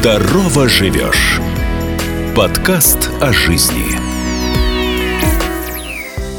Здорово 0.00 0.68
живешь. 0.68 1.40
Подкаст 2.36 3.10
о 3.20 3.32
жизни. 3.32 3.98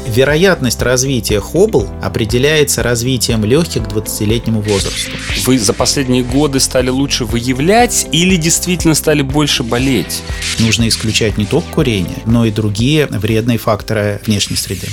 Вероятность 0.08 0.80
развития 0.80 1.40
Хоббл 1.40 1.86
определяется 2.02 2.82
развитием 2.82 3.44
легких 3.44 3.84
к 3.84 3.92
20-летнему 3.92 4.62
возрасту. 4.62 5.10
Вы 5.44 5.58
за 5.58 5.74
последние 5.74 6.22
годы 6.22 6.58
стали 6.58 6.88
лучше 6.88 7.26
выявлять 7.26 8.08
или 8.12 8.36
действительно 8.36 8.94
стали 8.94 9.20
больше 9.20 9.62
болеть? 9.62 10.22
Нужно 10.58 10.88
исключать 10.88 11.36
не 11.36 11.44
только 11.44 11.68
курение, 11.70 12.16
но 12.24 12.46
и 12.46 12.50
другие 12.50 13.08
вредные 13.08 13.58
факторы 13.58 14.22
внешней 14.24 14.56
среды. 14.56 14.88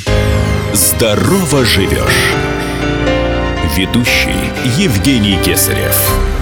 Здорово 0.73 1.63
живешь. 1.63 2.33
Ведущий 3.77 4.35
Евгений 4.77 5.37
Кесарев. 5.41 6.36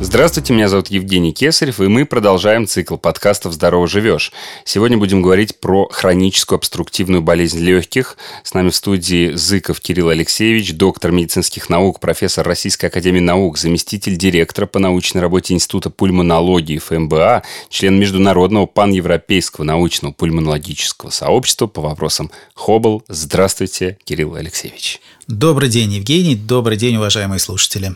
Здравствуйте, 0.00 0.52
меня 0.52 0.68
зовут 0.68 0.88
Евгений 0.88 1.32
Кесарев, 1.32 1.80
и 1.80 1.88
мы 1.88 2.06
продолжаем 2.06 2.68
цикл 2.68 2.96
подкастов 2.96 3.52
«Здорово 3.52 3.88
живешь». 3.88 4.32
Сегодня 4.64 4.96
будем 4.96 5.22
говорить 5.22 5.58
про 5.58 5.88
хроническую 5.88 6.56
обструктивную 6.56 7.20
болезнь 7.20 7.58
легких. 7.58 8.16
С 8.44 8.54
нами 8.54 8.70
в 8.70 8.76
студии 8.76 9.32
Зыков 9.32 9.80
Кирилл 9.80 10.10
Алексеевич, 10.10 10.72
доктор 10.74 11.10
медицинских 11.10 11.68
наук, 11.68 11.98
профессор 11.98 12.46
Российской 12.46 12.86
академии 12.86 13.18
наук, 13.18 13.58
заместитель 13.58 14.16
директора 14.16 14.66
по 14.66 14.78
научной 14.78 15.20
работе 15.20 15.54
Института 15.54 15.90
пульмонологии 15.90 16.78
ФМБА, 16.78 17.42
член 17.68 17.98
Международного 17.98 18.66
паневропейского 18.66 19.64
научного 19.64 20.12
пульмонологического 20.12 21.10
сообщества 21.10 21.66
по 21.66 21.82
вопросам 21.82 22.30
Хоббл. 22.54 23.02
Здравствуйте, 23.08 23.98
Кирилл 24.04 24.36
Алексеевич. 24.36 25.00
Добрый 25.26 25.68
день, 25.68 25.94
Евгений. 25.94 26.36
Добрый 26.36 26.76
день, 26.76 26.96
уважаемые 26.96 27.40
слушатели. 27.40 27.94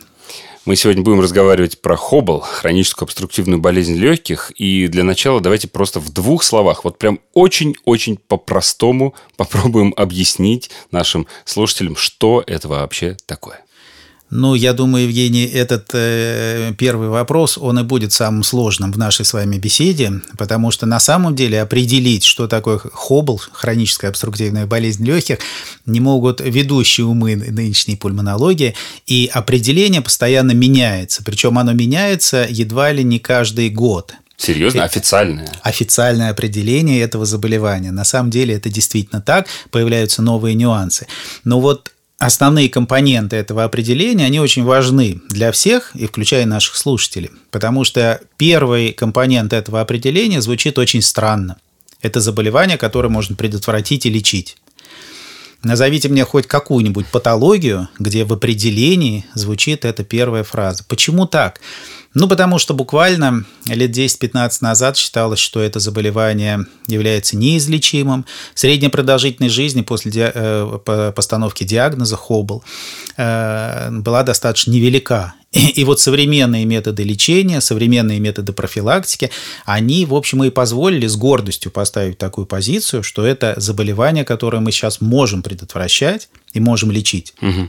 Мы 0.64 0.76
сегодня 0.76 1.02
будем 1.02 1.20
разговаривать 1.20 1.82
про 1.82 1.96
Хоббл, 1.96 2.38
хроническую 2.38 3.06
обструктивную 3.06 3.60
болезнь 3.60 3.96
легких. 3.96 4.52
И 4.52 4.86
для 4.86 5.02
начала 5.02 5.40
давайте 5.40 5.66
просто 5.66 5.98
в 5.98 6.12
двух 6.12 6.44
словах, 6.44 6.84
вот 6.84 6.98
прям 6.98 7.18
очень-очень 7.34 8.16
по-простому 8.16 9.14
попробуем 9.36 9.92
объяснить 9.96 10.70
нашим 10.92 11.26
слушателям, 11.44 11.96
что 11.96 12.44
это 12.46 12.68
вообще 12.68 13.16
такое. 13.26 13.64
Ну, 14.34 14.54
я 14.54 14.72
думаю, 14.72 15.04
Евгений, 15.04 15.44
этот 15.44 15.90
э, 15.92 16.72
первый 16.78 17.10
вопрос, 17.10 17.58
он 17.58 17.80
и 17.80 17.82
будет 17.82 18.14
самым 18.14 18.44
сложным 18.44 18.90
в 18.90 18.96
нашей 18.96 19.26
с 19.26 19.34
вами 19.34 19.58
беседе, 19.58 20.22
потому 20.38 20.70
что 20.70 20.86
на 20.86 21.00
самом 21.00 21.36
деле 21.36 21.60
определить, 21.60 22.24
что 22.24 22.48
такое 22.48 22.78
хоббл, 22.78 23.42
хроническая 23.52 24.10
обструктивная 24.10 24.64
болезнь 24.64 25.04
легких, 25.04 25.36
не 25.84 26.00
могут 26.00 26.40
ведущие 26.40 27.04
умы 27.04 27.36
нынешней 27.36 27.96
пульмонологии, 27.96 28.74
и 29.06 29.28
определение 29.30 30.00
постоянно 30.00 30.52
меняется, 30.52 31.22
причем 31.22 31.58
оно 31.58 31.74
меняется 31.74 32.46
едва 32.48 32.90
ли 32.90 33.04
не 33.04 33.18
каждый 33.18 33.68
год. 33.68 34.14
Серьезно? 34.38 34.84
Официальное? 34.84 35.52
Официальное 35.60 36.30
определение 36.30 37.02
этого 37.02 37.26
заболевания. 37.26 37.92
На 37.92 38.04
самом 38.04 38.30
деле 38.30 38.54
это 38.54 38.70
действительно 38.70 39.20
так, 39.20 39.46
появляются 39.70 40.22
новые 40.22 40.54
нюансы. 40.54 41.06
Но 41.44 41.60
вот 41.60 41.92
основные 42.22 42.68
компоненты 42.68 43.34
этого 43.34 43.64
определения, 43.64 44.26
они 44.26 44.38
очень 44.38 44.62
важны 44.62 45.20
для 45.28 45.50
всех, 45.50 45.90
и 45.96 46.06
включая 46.06 46.46
наших 46.46 46.76
слушателей, 46.76 47.30
потому 47.50 47.82
что 47.82 48.20
первый 48.36 48.92
компонент 48.92 49.52
этого 49.52 49.80
определения 49.80 50.40
звучит 50.40 50.78
очень 50.78 51.02
странно. 51.02 51.56
Это 52.00 52.20
заболевание, 52.20 52.78
которое 52.78 53.08
можно 53.08 53.34
предотвратить 53.34 54.06
и 54.06 54.10
лечить. 54.10 54.56
Назовите 55.64 56.08
мне 56.08 56.24
хоть 56.24 56.46
какую-нибудь 56.46 57.06
патологию, 57.06 57.88
где 57.98 58.24
в 58.24 58.32
определении 58.32 59.24
звучит 59.34 59.84
эта 59.84 60.04
первая 60.04 60.44
фраза. 60.44 60.84
Почему 60.88 61.26
так? 61.26 61.60
Ну, 62.14 62.28
потому 62.28 62.58
что 62.58 62.74
буквально 62.74 63.44
лет 63.66 63.90
10-15 63.96 64.58
назад 64.60 64.96
считалось, 64.96 65.40
что 65.40 65.60
это 65.60 65.80
заболевание 65.80 66.66
является 66.86 67.36
неизлечимым. 67.36 68.26
Средняя 68.54 68.90
продолжительность 68.90 69.54
жизни 69.54 69.82
после 69.82 70.10
ди... 70.10 70.30
э, 70.32 71.12
постановки 71.14 71.64
диагноза 71.64 72.16
Хоббл 72.16 72.62
э, 73.16 73.90
была 73.90 74.22
достаточно 74.24 74.72
невелика. 74.72 75.34
И, 75.52 75.66
и 75.68 75.84
вот 75.84 76.00
современные 76.00 76.64
методы 76.64 77.02
лечения, 77.02 77.60
современные 77.60 78.20
методы 78.20 78.52
профилактики, 78.52 79.30
они, 79.64 80.06
в 80.06 80.14
общем, 80.14 80.44
и 80.44 80.50
позволили 80.50 81.06
с 81.06 81.16
гордостью 81.16 81.70
поставить 81.70 82.18
такую 82.18 82.46
позицию, 82.46 83.02
что 83.02 83.26
это 83.26 83.54
заболевание, 83.58 84.24
которое 84.24 84.60
мы 84.60 84.72
сейчас 84.72 85.00
можем 85.00 85.42
предотвращать 85.42 86.28
и 86.52 86.60
можем 86.60 86.90
лечить. 86.90 87.34
Угу. 87.42 87.68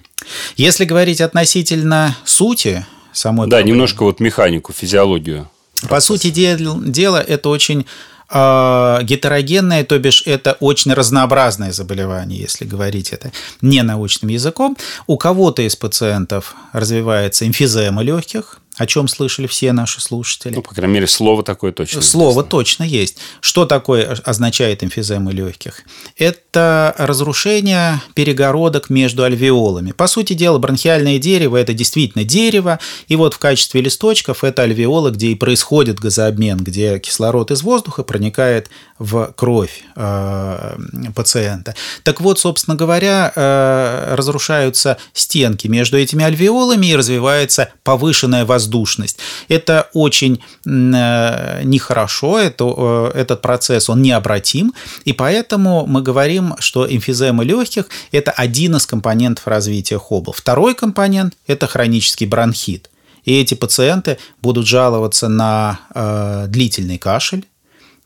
Если 0.55 0.85
говорить 0.85 1.21
относительно 1.21 2.17
сути 2.23 2.85
самой 3.13 3.47
Да, 3.47 3.57
проблемы. 3.57 3.69
немножко 3.75 4.03
вот 4.03 4.19
механику, 4.19 4.73
физиологию. 4.73 5.49
По 5.89 5.99
сути 5.99 6.29
дела, 6.29 7.19
это 7.19 7.49
очень 7.49 7.85
э, 8.29 8.99
гетерогенное, 9.03 9.83
то 9.83 9.99
бишь 9.99 10.23
это 10.25 10.53
очень 10.59 10.93
разнообразное 10.93 11.71
заболевание, 11.71 12.39
если 12.39 12.65
говорить 12.65 13.11
это 13.11 13.31
не 13.61 13.81
научным 13.83 14.29
языком. 14.29 14.77
У 15.07 15.17
кого-то 15.17 15.61
из 15.61 15.75
пациентов 15.75 16.55
развивается 16.71 17.45
эмфизема 17.45 18.01
легких, 18.01 18.59
о 18.77 18.85
чем 18.87 19.07
слышали 19.07 19.47
все 19.47 19.71
наши 19.71 20.01
слушатели. 20.01 20.55
Ну, 20.55 20.61
по 20.61 20.73
крайней 20.73 20.95
мере, 20.95 21.07
слово 21.07 21.43
такое 21.43 21.71
точно 21.71 22.01
Слово 22.01 22.31
известно. 22.31 22.49
точно 22.49 22.83
есть. 22.83 23.17
Что 23.39 23.65
такое 23.65 24.17
означает 24.25 24.83
эмфизема 24.83 25.31
легких? 25.31 25.81
Это 26.17 26.95
разрушение 26.97 28.01
перегородок 28.15 28.89
между 28.89 29.23
альвеолами. 29.23 29.91
По 29.91 30.07
сути 30.07 30.33
дела, 30.33 30.57
бронхиальное 30.57 31.19
дерево– 31.19 31.57
это 31.57 31.73
действительно 31.73 32.23
дерево, 32.23 32.79
и 33.07 33.15
вот 33.15 33.35
в 33.35 33.39
качестве 33.39 33.81
листочков 33.81 34.43
это 34.43 34.63
альвеолы, 34.63 35.11
где 35.11 35.27
и 35.27 35.35
происходит 35.35 35.99
газообмен, 35.99 36.57
где 36.57 36.99
кислород 36.99 37.51
из 37.51 37.61
воздуха 37.61 38.03
проникает 38.03 38.69
в 39.03 39.33
кровь 39.35 39.83
э, 39.95 40.77
пациента. 41.13 41.75
Так 42.03 42.21
вот, 42.21 42.39
собственно 42.39 42.77
говоря, 42.77 43.33
э, 43.35 44.15
разрушаются 44.15 44.97
стенки 45.13 45.67
между 45.67 45.97
этими 45.97 46.23
альвеолами 46.23 46.87
и 46.87 46.95
развивается 46.95 47.69
повышенная 47.83 48.45
воздушность. 48.45 49.19
Это 49.49 49.89
очень 49.93 50.41
э, 50.65 51.61
нехорошо, 51.63 52.39
это, 52.39 52.73
э, 52.77 53.11
этот 53.15 53.41
процесс, 53.41 53.89
он 53.89 54.01
необратим, 54.01 54.73
и 55.03 55.11
поэтому 55.11 55.85
мы 55.85 56.01
говорим, 56.01 56.55
что 56.59 56.87
эмфизема 56.89 57.43
легких– 57.43 57.85
это 58.13 58.31
один 58.31 58.77
из 58.77 58.85
компонентов 58.85 59.47
развития 59.47 59.97
Хоббл. 59.97 60.31
Второй 60.31 60.75
компонент– 60.75 61.33
это 61.47 61.67
хронический 61.67 62.25
бронхит. 62.25 62.89
И 63.25 63.39
эти 63.39 63.53
пациенты 63.53 64.17
будут 64.41 64.67
жаловаться 64.67 65.27
на 65.27 65.79
э, 65.93 66.45
длительный 66.47 66.97
кашель, 66.97 67.45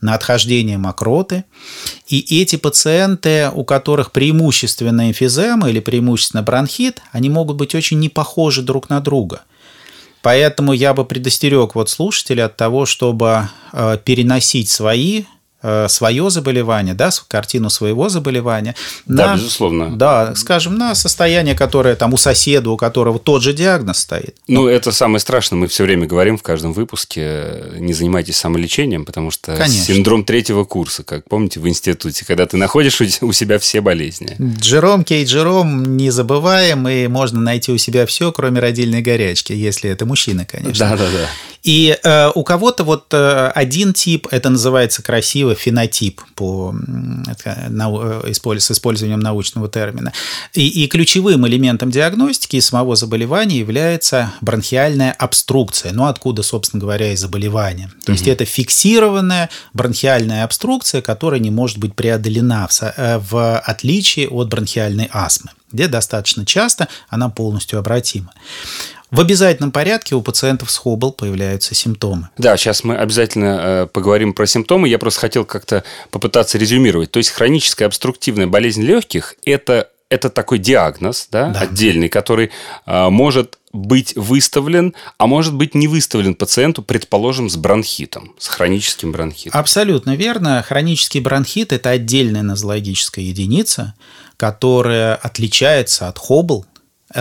на 0.02 0.14
отхождение 0.14 0.78
мокроты. 0.78 1.44
И 2.08 2.42
эти 2.42 2.56
пациенты, 2.56 3.50
у 3.54 3.64
которых 3.64 4.12
преимущественно 4.12 5.10
эмфизема 5.10 5.70
или 5.70 5.80
преимущественно 5.80 6.44
бронхит, 6.44 7.02
они 7.12 7.30
могут 7.30 7.58
быть 7.58 7.76
очень 7.76 8.00
не 8.00 8.10
похожи 8.10 8.62
друг 8.62 8.90
на 8.90 9.00
друга– 9.00 9.42
Поэтому 10.28 10.74
я 10.74 10.94
бы 10.94 11.06
предостерег 11.06 11.74
вот 11.76 11.90
слушателей 11.90 12.44
от 12.44 12.58
того, 12.58 12.86
чтобы 12.86 13.48
э, 13.72 13.98
переносить 14.04 14.70
свои 14.70 15.24
свое 15.90 16.30
заболевание, 16.30 16.94
да, 16.94 17.10
картину 17.28 17.70
своего 17.70 18.10
заболевания. 18.10 18.76
Да, 19.06 19.28
на, 19.28 19.36
безусловно. 19.36 19.96
Да, 19.96 20.36
скажем, 20.36 20.78
на 20.78 20.96
состояние, 20.96 21.56
которое 21.56 21.96
там 21.96 22.14
у 22.14 22.18
соседа, 22.18 22.70
у 22.70 22.78
которого 22.78 23.20
тот 23.20 23.42
же 23.42 23.54
диагноз 23.54 24.00
стоит. 24.00 24.36
Ну, 24.48 24.68
это 24.68 24.92
самое 24.92 25.20
страшное. 25.20 25.58
Мы 25.58 25.68
все 25.68 25.84
время 25.84 26.08
говорим 26.08 26.38
в 26.38 26.44
каждом 26.44 26.74
выпуске, 26.74 27.64
не 27.78 27.94
занимайтесь 27.94 28.38
самолечением, 28.38 29.06
потому 29.06 29.32
что 29.32 29.56
Конечно. 29.56 29.94
синдром 29.94 30.24
третьего 30.24 30.64
курса, 30.64 31.04
как 31.04 31.28
помните 31.28 31.60
в 31.60 31.68
институте, 31.68 32.26
когда 32.26 32.46
ты 32.46 32.58
находишь 32.58 33.02
у 33.22 33.32
себя 33.32 33.60
все 33.60 33.82
болезни. 33.82 34.36
Джером, 34.40 35.04
Кей 35.04 35.26
Джером, 35.26 35.98
не 35.98 36.12
забываем, 36.12 36.88
и 36.88 37.08
можно 37.08 37.40
найти 37.40 37.72
у 37.72 37.78
себя 37.78 38.06
все, 38.06 38.32
кроме 38.32 38.60
родильной 38.60 39.02
горячки, 39.02 39.54
если 39.54 39.90
это 39.90 40.06
мужчина, 40.06 40.46
конечно. 40.46 40.90
Да, 40.90 40.98
да, 40.98 41.06
да. 41.06 41.28
И 41.64 41.98
э, 42.02 42.32
у 42.34 42.44
кого-то 42.44 42.84
вот 42.84 43.14
э, 43.14 43.52
один 43.54 43.94
тип, 43.94 44.28
это 44.32 44.50
называется 44.50 45.02
красиво 45.02 45.56
фенотип 45.56 46.22
по, 46.36 46.76
это, 47.28 47.68
на, 47.70 47.90
э, 48.24 48.34
с 48.34 48.72
использованием 48.72 49.20
научного 49.20 49.68
термина. 49.68 50.14
И, 50.54 50.68
и 50.68 50.88
ключевым 50.88 51.48
элементом 51.48 51.92
диагностики 51.92 52.60
самого 52.60 52.96
заболевания 52.96 53.60
является 53.60 54.34
бронхиальная 54.42 55.12
обструкция. 55.12 55.92
Ну, 55.94 56.06
откуда, 56.06 56.44
собственно 56.44 56.82
говоря, 56.82 57.12
и 57.12 57.16
заболевание. 57.16 57.92
То 58.06 58.12
есть, 58.12 58.28
это 58.28 58.46
фиксированная 58.46 59.50
бронхиальная 59.74 60.44
обструкция, 60.44 61.02
которая 61.02 61.40
не 61.40 61.52
может 61.52 61.78
быть 61.78 61.96
преодолена 61.96 62.68
в, 62.68 62.82
э, 62.82 63.20
в 63.20 63.58
отличие 63.60 64.30
от 64.30 64.50
бронхиальной 64.50 65.10
астмы 65.12 65.52
где 65.72 65.88
достаточно 65.88 66.46
часто 66.46 66.88
она 67.10 67.30
полностью 67.30 67.80
обратима. 67.80 68.34
В 69.10 69.22
обязательном 69.22 69.72
порядке 69.72 70.16
у 70.16 70.22
пациентов 70.22 70.70
с 70.70 70.78
Хоббл 70.78 71.12
появляются 71.12 71.74
симптомы. 71.74 72.30
Да, 72.38 72.58
сейчас 72.58 72.84
мы 72.84 72.98
обязательно 72.98 73.60
э, 73.60 73.88
поговорим 73.88 74.34
про 74.34 74.46
симптомы. 74.46 74.90
Я 74.90 75.00
просто 75.00 75.22
хотел 75.22 75.46
как-то 75.46 75.84
попытаться 76.12 76.58
резюмировать. 76.58 77.12
То 77.12 77.18
есть 77.18 77.30
хроническая 77.30 77.88
обструктивная 77.88 78.48
болезнь 78.48 78.84
легких– 78.84 79.36
это 79.46 79.90
это 80.10 80.30
такой 80.30 80.60
диагноз, 80.60 81.28
да, 81.32 81.50
да. 81.50 81.62
отдельный, 81.62 82.08
который 82.08 82.52
э, 82.86 83.10
может 83.10 83.58
быть 83.74 84.16
выставлен, 84.16 84.94
а 85.18 85.28
может 85.28 85.54
быть 85.54 85.76
не 85.76 85.88
выставлен 85.88 86.34
пациенту, 86.34 86.82
предположим, 86.82 87.50
с 87.50 87.58
бронхитом, 87.58 88.34
с 88.38 88.48
хроническим 88.48 89.12
бронхитом. 89.12 89.60
Абсолютно 89.60 90.16
верно. 90.16 90.64
Хронический 90.66 91.20
бронхит– 91.20 91.72
это 91.74 91.90
отдельная 91.90 92.42
нозологическая 92.42 93.26
единица, 93.26 93.96
которая 94.38 95.16
отличается 95.16 96.08
от 96.08 96.18
хобл, 96.18 96.66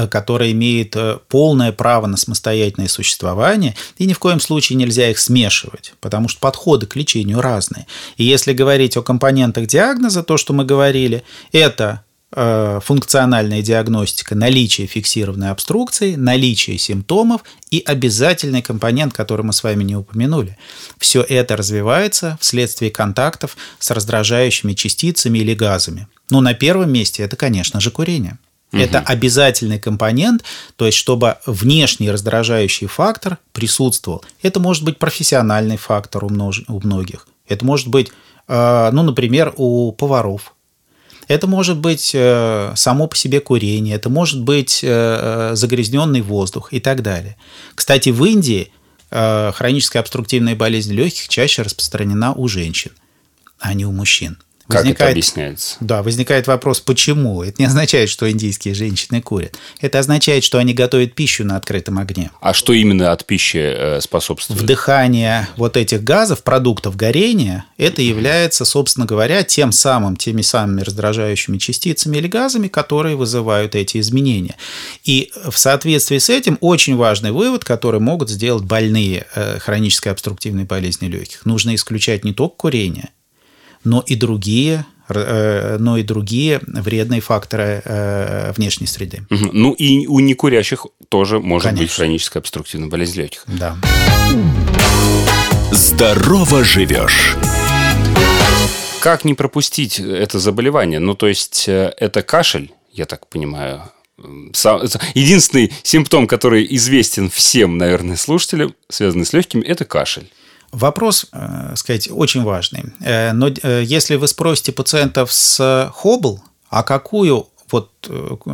которая 0.09 0.53
имеет 0.53 0.97
э, 0.97 1.19
полное 1.29 1.73
право 1.73 2.06
на 2.06 2.17
самостоятельное 2.17 2.88
существование, 2.88 3.75
и 3.99 4.06
ни 4.06 4.12
в 4.12 4.19
коем 4.19 4.41
случае 4.41 4.77
нельзя 4.77 5.11
их 5.11 5.19
смешивать, 5.19 5.94
потому 6.00 6.29
что 6.29 6.41
подходы 6.41 6.87
к 6.87 6.97
лечению 6.97 7.41
разные. 7.41 7.87
И 8.17 8.25
если 8.25 8.53
говорить 8.53 8.97
о 8.97 9.03
компонентах 9.03 9.67
диагноза, 9.67 10.23
то, 10.23 10.37
что 10.37 10.53
мы 10.53 10.65
говорили, 10.65 11.23
это 11.53 12.03
Э, 12.33 12.81
функциональная 12.83 13.62
диагностика 13.62 14.35
наличие 14.35 14.88
фиксированной 14.88 15.50
обструкции, 15.50 16.17
наличие 16.17 16.77
симптомов 16.77 17.43
и 17.71 17.82
обязательный 17.87 18.62
компонент, 18.62 19.15
который 19.15 19.43
мы 19.43 19.53
с 19.53 19.62
вами 19.62 19.85
не 19.85 19.94
упомянули. 19.94 20.59
Все 20.99 21.23
это 21.23 21.56
развивается 21.56 22.37
вследствие 22.41 22.91
контактов 22.91 23.56
с 23.79 23.91
раздражающими 23.93 24.75
частицами 24.75 25.39
или 25.39 25.55
газами. 25.55 26.09
Ну, 26.29 26.41
на 26.41 26.53
первом 26.53 26.93
месте 26.93 27.23
это, 27.23 27.37
конечно 27.37 27.81
же, 27.81 27.93
курение. 27.93 28.39
Угу. 28.76 28.84
Это 28.84 29.00
обязательный 29.00 29.78
компонент, 29.78 30.44
то 30.76 30.87
есть 30.87 30.99
чтобы 30.99 31.37
внешний 31.46 32.11
раздражающий 32.11 32.87
фактор 32.87 33.38
присутствовал. 33.52 34.25
Это 34.43 34.61
может 34.61 34.84
быть 34.84 34.99
профессиональный 34.99 35.76
фактор 35.76 36.25
у, 36.25 36.28
множ... 36.28 36.62
у 36.69 36.81
многих. 36.81 37.26
Это 37.49 37.64
может 37.64 37.88
быть, 37.88 38.12
э, 38.49 38.90
ну, 38.93 39.02
например, 39.02 39.52
у 39.56 39.93
поваров– 39.93 40.52
это 41.28 41.46
может 41.49 41.78
быть 41.78 42.12
э, 42.14 42.73
само 42.76 43.08
по 43.08 43.17
себе 43.17 43.40
курение, 43.40 43.96
это 43.96 44.08
может 44.08 44.43
быть 44.43 44.81
э, 44.82 45.52
загрязненный 45.55 46.20
воздух 46.20 46.72
и 46.72 46.79
так 46.79 47.02
далее. 47.02 47.37
Кстати, 47.75 48.11
в 48.11 48.25
Индии 48.25 48.70
хроническая 49.08 50.02
обструктивная 50.02 50.56
болезнь 50.56 50.93
легких 50.93 51.29
чаще 51.29 51.62
распространена 51.62 52.32
у 52.32 52.49
женщин, 52.49 52.90
а 53.61 53.72
не 53.72 53.87
у 53.87 53.93
мужчин. 53.93 54.37
Как 54.69 54.81
возникает, 54.81 55.01
это 55.01 55.11
объясняется? 55.11 55.77
Да, 55.81 56.03
возникает 56.03 56.47
вопрос, 56.49 56.81
почему? 56.81 57.43
Это 57.43 57.55
не 57.59 57.67
означает, 57.67 58.09
что 58.09 58.29
индийские 58.29 58.75
женщины 58.75 59.23
курят. 59.23 59.57
Это 59.81 60.01
означает, 60.01 60.43
что 60.43 60.59
они 60.59 60.75
готовят 60.75 61.15
пищу 61.15 61.45
на 61.45 61.57
открытом 61.57 61.99
огне. 61.99 62.31
А 62.41 62.53
что 62.53 62.73
именно 62.73 63.13
от 63.13 63.25
пищи 63.25 63.59
э, 63.59 64.01
способствует? 64.01 64.61
Вдыхание 64.61 65.49
вот 65.57 65.77
этих 65.77 66.03
газов, 66.03 66.43
продуктов 66.43 66.97
горения, 66.97 67.65
это 67.79 68.03
является, 68.03 68.65
собственно 68.65 69.07
говоря, 69.07 69.45
тем 69.45 69.71
самым, 69.71 70.17
теми 70.17 70.43
самыми 70.43 70.81
раздражающими 70.81 71.59
частицами 71.59 72.17
или 72.17 72.27
газами, 72.27 72.67
которые 72.67 73.15
вызывают 73.15 73.77
эти 73.77 73.99
изменения. 73.99 74.57
И 75.05 75.31
в 75.49 75.57
соответствии 75.57 76.19
с 76.19 76.29
этим 76.29 76.59
очень 76.61 76.97
важный 76.97 77.31
вывод, 77.31 77.65
который 77.65 78.01
могут 78.01 78.31
сделать 78.31 78.65
больные 78.65 79.27
э, 79.35 79.59
хронической 79.61 80.11
обструктивной 80.11 80.65
болезни 80.65 81.07
легких. 81.07 81.47
Нужно 81.47 81.75
исключать 81.75 82.25
не 82.25 82.33
только 82.33 82.57
курение, 82.57 83.11
но 83.87 84.03
и 84.06 84.17
другие 84.17 84.85
э, 85.09 85.77
но 85.79 85.97
и 85.97 86.03
другие 86.03 86.61
вредные 86.67 87.21
факторы 87.21 87.83
э, 87.85 88.53
внешней 88.56 88.87
среды. 88.87 89.23
Угу. 89.31 89.50
Ну 89.53 89.73
и 89.73 90.06
у 90.06 90.19
некурящих 90.19 90.87
тоже 91.09 91.38
может 91.38 91.67
Конечно. 91.69 91.85
быть 91.85 91.93
хроническая 91.93 92.41
обструктивная 92.41 92.88
болезнь 92.88 93.19
легких. 93.21 93.44
Да. 93.47 93.77
Здорово 95.71 96.65
живешь. 96.65 97.37
Как 99.00 99.25
не 99.25 99.35
пропустить 99.35 100.00
это 100.00 100.41
заболевание? 100.41 100.99
Ну, 100.99 101.15
то 101.15 101.29
есть, 101.29 101.69
э, 101.69 101.94
это 101.97 102.23
кашель, 102.23 102.73
я 102.93 103.06
так 103.06 103.29
понимаю, 103.29 103.82
Единственный 105.15 105.71
симптом, 105.82 106.27
который 106.27 106.67
известен 106.77 107.29
всем, 107.29 107.77
наверное, 107.77 108.17
слушателям, 108.17 108.75
связанный 108.89 109.27
с 109.27 109.35
легкими, 109.35 109.62
это 109.62 109.85
кашель. 109.85 110.31
Вопрос, 110.73 111.27
э, 111.33 111.75
сказать, 111.77 112.09
очень 112.11 112.43
важный. 112.43 112.85
Э, 113.01 113.33
но 113.33 113.49
э, 113.49 113.83
если 113.85 114.17
вы 114.17 114.29
спросите 114.29 114.73
пациентов 114.73 115.33
с 115.33 115.91
Хоббл, 115.95 116.43
а 116.69 116.83
какую 116.83 117.49
вот 117.71 117.91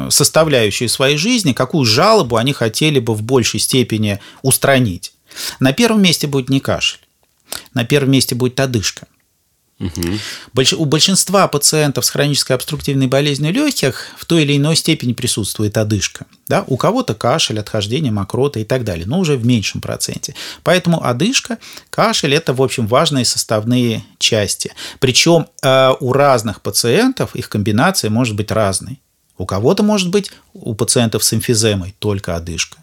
составляющую 0.09 0.89
своей 0.89 1.19
жизни, 1.19 1.53
какую 1.53 1.85
жалобу 1.85 2.37
они 2.37 2.55
хотели 2.55 2.99
бы 2.99 3.15
в 3.15 3.23
большей 3.23 3.61
степени 3.61 4.21
устранить. 4.41 5.13
На 5.61 5.75
первом 5.75 6.01
месте 6.01 6.27
будет 6.27 6.49
не 6.49 6.61
кашель, 6.61 7.01
на 7.75 7.85
первом 7.85 8.13
месте 8.13 8.35
будет 8.35 8.59
одышка. 8.59 9.07
Угу. 9.81 10.77
У 10.79 10.85
большинства 10.85 11.49
пациентов 11.49 12.05
с 12.05 12.11
хронической 12.11 12.55
обструктивной 12.55 13.09
болезнью 13.09 13.53
легких 13.53 14.11
в 14.17 14.25
той 14.27 14.43
или 14.43 14.57
иной 14.57 14.77
степени 14.77 15.13
присутствует 15.13 15.77
одышка. 15.77 16.27
Да? 16.47 16.65
У 16.69 16.77
кого-то 16.77 17.15
кашель, 17.15 17.59
отхождение 17.59 18.13
мокрота 18.13 18.61
и 18.61 18.65
так 18.65 18.85
далее, 18.85 19.07
но 19.07 19.19
уже 19.19 19.37
в 19.37 19.45
меньшем 19.45 19.81
проценте. 19.81 20.35
Поэтому 20.63 21.05
одышка, 21.05 21.59
кашель– 21.91 22.35
это, 22.35 22.55
в 22.55 22.63
общем, 22.63 22.87
важные 22.87 23.25
составные 23.25 24.05
части. 24.19 24.73
Причем 25.01 25.47
э, 25.63 25.93
у 25.99 26.13
разных 26.13 26.61
пациентов 26.61 27.35
их 27.35 27.49
комбинация 27.49 28.11
может 28.11 28.37
быть 28.37 28.53
разной. 28.53 29.01
У 29.37 29.47
кого-то 29.47 29.83
может 29.83 30.11
быть, 30.11 30.31
у 30.53 30.75
пациентов 30.75 31.25
с 31.25 31.33
эмфиземой 31.33 31.95
только 31.99 32.37
одышка. 32.37 32.79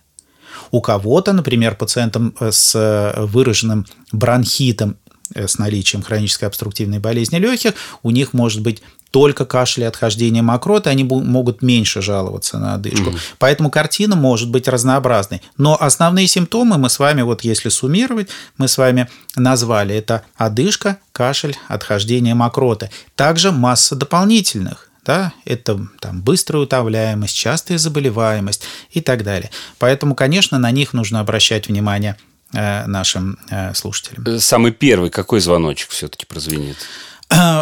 У 0.72 0.82
кого-то, 0.82 1.32
например, 1.32 1.76
пациентам 1.76 2.36
э, 2.40 2.52
с 2.52 2.76
э, 2.76 3.26
выраженным 3.26 3.86
бронхитом 4.12 4.98
с 5.36 5.58
наличием 5.58 6.02
хронической 6.02 6.48
обструктивной 6.48 7.00
болезни 7.00 7.38
легких, 7.38 7.74
у 8.04 8.12
них 8.12 8.34
может 8.34 8.62
быть 8.62 8.82
только 9.12 9.46
кашель 9.46 9.84
и 9.84 9.88
отхождение 9.88 10.44
мокроты, 10.44 10.90
они 10.90 11.04
могут 11.04 11.62
меньше 11.62 12.02
жаловаться 12.02 12.60
на 12.60 12.76
одышку. 12.76 13.10
Mm-hmm. 13.10 13.20
Поэтому 13.40 13.72
картина 13.72 14.16
может 14.16 14.50
быть 14.50 14.68
разнообразной. 14.68 15.42
Но 15.58 15.76
основные 15.80 16.28
симптомы 16.28 16.78
мы 16.78 16.90
с 16.90 17.00
вами, 17.00 17.24
вот 17.24 17.44
если 17.44 17.70
суммировать, 17.70 18.30
мы 18.58 18.68
с 18.68 18.78
вами 18.78 19.10
назвали. 19.36 19.96
Это 19.96 20.24
одышка, 20.36 20.98
кашель, 21.12 21.58
отхождение 21.68 22.36
мокроты. 22.36 22.92
Также 23.16 23.52
масса 23.52 23.96
дополнительных. 23.96 24.86
Да, 25.06 25.34
это 25.44 25.88
там, 26.02 26.22
быстрая 26.22 26.64
утовляемость, 26.64 27.36
частая 27.36 27.80
заболеваемость 27.80 28.64
и 28.92 29.02
так 29.02 29.24
далее. 29.24 29.50
Поэтому, 29.80 30.14
конечно, 30.14 30.60
на 30.60 30.70
них 30.70 30.94
нужно 30.94 31.20
обращать 31.20 31.68
внимание– 31.68 32.16
Э, 32.29 32.29
нашим 32.52 33.38
э, 33.50 33.74
слушателям. 33.74 34.40
Самый 34.40 34.72
первый 34.72 35.10
какой 35.10 35.40
звоночек 35.40 35.90
все-таки 35.90 36.26
прозвенит? 36.26 36.78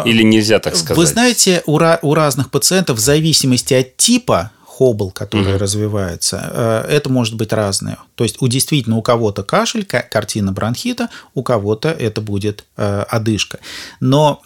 Или 0.06 0.22
нельзя 0.22 0.60
так 0.60 0.76
сказать? 0.76 0.96
Вы 0.96 1.06
знаете, 1.06 1.62
у, 1.66 1.78
у 2.02 2.14
разных 2.14 2.50
пациентов 2.50 2.96
в 2.96 3.00
зависимости 3.00 3.74
от 3.74 3.96
типа 3.98 4.50
хобл, 4.64 5.10
который 5.10 5.54
угу. 5.54 5.58
развивается, 5.58 6.50
э, 6.52 6.86
это 6.88 7.10
может 7.10 7.34
быть 7.34 7.52
разное. 7.52 7.98
То 8.14 8.24
есть 8.24 8.40
у 8.40 8.48
действительно 8.48 8.96
у 8.96 9.02
кого-то 9.02 9.42
кашель, 9.42 9.84
картина 9.84 10.52
бронхита, 10.52 11.10
у 11.34 11.42
кого-то 11.42 11.90
это 11.90 12.20
будет 12.22 12.64
одышка. 12.76 13.58
Но 14.00 14.40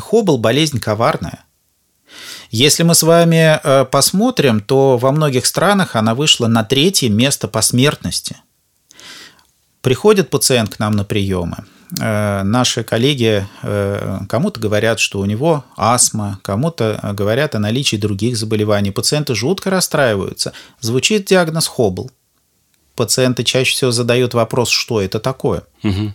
хобл 0.00 0.36
болезнь 0.36 0.78
коварная. 0.78 1.44
Если 2.50 2.82
мы 2.82 2.94
с 2.94 3.02
вами 3.02 3.60
посмотрим, 3.86 4.60
то 4.60 4.98
во 4.98 5.12
многих 5.12 5.46
странах 5.46 5.94
она 5.94 6.14
вышла 6.14 6.48
на 6.48 6.64
третье 6.64 7.08
место 7.08 7.48
по 7.48 7.62
смертности– 7.62 8.36
Приходит 9.82 10.30
пациент 10.30 10.76
к 10.76 10.78
нам 10.78 10.92
на 10.92 11.04
приемы. 11.04 11.64
Э, 11.98 12.42
наши 12.44 12.84
коллеги 12.84 13.46
э, 13.62 14.18
кому-то 14.28 14.60
говорят, 14.60 15.00
что 15.00 15.18
у 15.20 15.24
него 15.24 15.64
астма, 15.76 16.38
кому-то 16.42 17.00
говорят 17.14 17.54
о 17.54 17.58
наличии 17.58 17.96
других 17.96 18.36
заболеваний. 18.36 18.90
Пациенты 18.90 19.34
жутко 19.34 19.70
расстраиваются. 19.70 20.52
Звучит 20.80 21.24
диагноз 21.24 21.66
Хоббл. 21.66 22.10
Пациенты 22.94 23.44
чаще 23.44 23.72
всего 23.72 23.90
задают 23.92 24.34
вопрос, 24.34 24.68
что 24.68 25.00
это 25.00 25.20
такое. 25.20 25.62
Угу. 25.82 26.12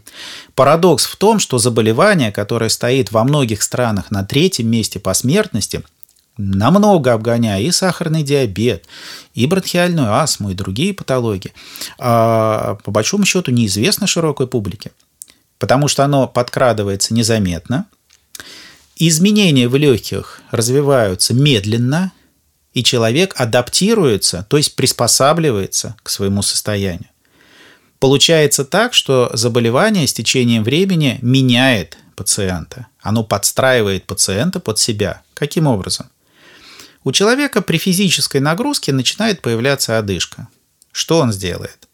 Парадокс 0.53 1.05
в 1.05 1.15
том, 1.15 1.39
что 1.39 1.57
заболевание, 1.57 2.31
которое 2.31 2.69
стоит 2.69 3.12
во 3.12 3.24
многих 3.24 3.63
странах 3.63 4.12
на 4.12 4.24
третьем 4.24 4.69
месте 4.69 5.00
по 5.00 5.13
смертности, 5.13 5.84
намного 6.38 7.13
обгоняя 7.13 7.62
и 7.62 7.72
сахарный 7.72 8.24
диабет, 8.24 8.86
и 9.34 9.46
бронхиальную 9.46 10.13
астму, 10.13 10.50
и 10.50 10.54
другие 10.56 10.94
патологии, 10.94 11.54
а, 11.98 12.77
по 12.84 12.92
большому 12.92 13.25
счету 13.25 13.51
неизвестно 13.51 14.08
широкой 14.08 14.48
публике, 14.48 14.92
потому 15.58 15.88
что 15.88 16.04
оно 16.04 16.27
подкрадывается 16.27 17.13
незаметно, 17.13 17.86
изменения 18.98 19.68
в 19.68 19.75
легких 19.75 20.42
развиваются 20.51 21.34
медленно, 21.34 22.12
и 22.74 22.84
человек 22.84 23.34
адаптируется, 23.38 24.46
то 24.50 24.58
есть 24.58 24.75
приспосабливается 24.75 25.96
к 26.04 26.10
своему 26.10 26.42
состоянию. 26.42 27.10
Получается 28.00 28.65
так, 28.65 28.94
что 28.94 29.32
заболевание 29.34 30.06
с 30.06 30.13
течением 30.13 30.63
времени 30.63 31.18
меняет 31.22 31.98
пациента. 32.15 32.88
Оно 33.01 33.24
подстраивает 33.24 34.06
пациента 34.06 34.60
под 34.60 34.77
себя. 34.77 35.22
Каким 35.34 35.68
образом? 35.68 36.08
У 37.06 37.12
человека 37.12 37.62
при 37.62 37.78
физической 37.78 38.42
нагрузке 38.42 38.92
начинает 38.92 39.42
появляться 39.42 39.98
одышка. 40.00 40.48
Что 40.92 41.20
он 41.20 41.32
сделает? 41.32 41.88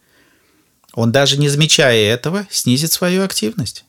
Он 0.93 1.11
даже 1.11 1.37
не 1.37 1.49
замечая 1.49 2.13
этого, 2.13 2.47
снизит 2.49 2.93
свою 2.93 3.23
активность. 3.23 3.83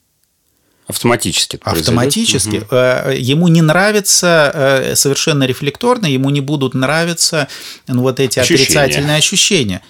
Автоматически. 0.89 1.61
Автоматически. 1.63 2.57
Угу. 2.57 3.13
Ему 3.13 3.47
не 3.47 3.63
нравится 3.63 4.51
э, 4.53 4.97
совершенно 4.97 5.45
рефлекторно, 5.45 6.07
ему 6.07 6.29
не 6.31 6.41
будут 6.41 6.75
нравиться 6.75 7.49
ну, 7.87 8.03
вот 8.03 8.19
эти 8.19 8.41
ощущения. 8.41 8.65
отрицательные 8.65 9.17
ощущения. 9.17 9.83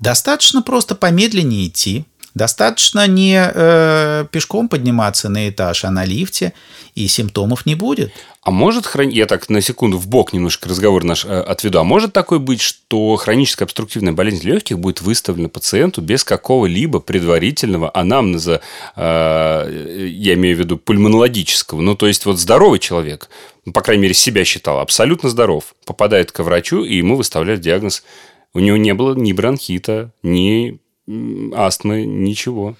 Достаточно 0.00 0.62
просто 0.62 0.94
помедленнее 0.94 1.68
идти, 1.68 2.06
достаточно 2.38 3.06
не 3.06 3.38
э, 3.38 4.24
пешком 4.30 4.70
подниматься 4.70 5.28
на 5.28 5.50
этаж, 5.50 5.84
а 5.84 5.90
на 5.90 6.06
лифте, 6.06 6.54
и 6.94 7.06
симптомов 7.06 7.66
не 7.66 7.74
будет. 7.74 8.10
А 8.42 8.50
может 8.50 8.86
хрон... 8.86 9.10
я 9.10 9.26
так 9.26 9.50
на 9.50 9.60
секунду 9.60 9.98
в 9.98 10.08
бок 10.08 10.32
немножко 10.32 10.70
разговор 10.70 11.04
наш 11.04 11.26
э, 11.26 11.28
отведу. 11.28 11.80
А 11.80 11.84
может 11.84 12.14
такое 12.14 12.38
быть, 12.38 12.62
что 12.62 13.16
хроническая 13.16 13.66
обструктивная 13.66 14.14
болезнь 14.14 14.46
легких 14.48 14.78
будет 14.78 15.02
выставлена 15.02 15.50
пациенту 15.50 16.00
без 16.00 16.24
какого-либо 16.24 17.00
предварительного 17.00 17.90
анамнеза, 17.92 18.62
э, 18.96 20.08
я 20.10 20.34
имею 20.34 20.56
в 20.56 20.60
виду 20.60 20.78
пульмонологического. 20.78 21.82
Ну, 21.82 21.94
то 21.94 22.06
есть 22.06 22.24
вот 22.24 22.38
здоровый 22.38 22.78
человек, 22.78 23.28
ну, 23.66 23.72
по 23.72 23.82
крайней 23.82 24.04
мере 24.04 24.14
себя 24.14 24.44
считал, 24.44 24.78
абсолютно 24.78 25.28
здоров, 25.28 25.74
попадает 25.84 26.32
к 26.32 26.42
врачу 26.42 26.84
и 26.84 26.96
ему 26.96 27.16
выставляют 27.16 27.60
диагноз. 27.60 28.02
У 28.54 28.60
него 28.60 28.78
не 28.78 28.94
было 28.94 29.14
ни 29.14 29.32
бронхита, 29.34 30.10
ни 30.22 30.80
астмы, 31.54 32.04
ничего. 32.04 32.76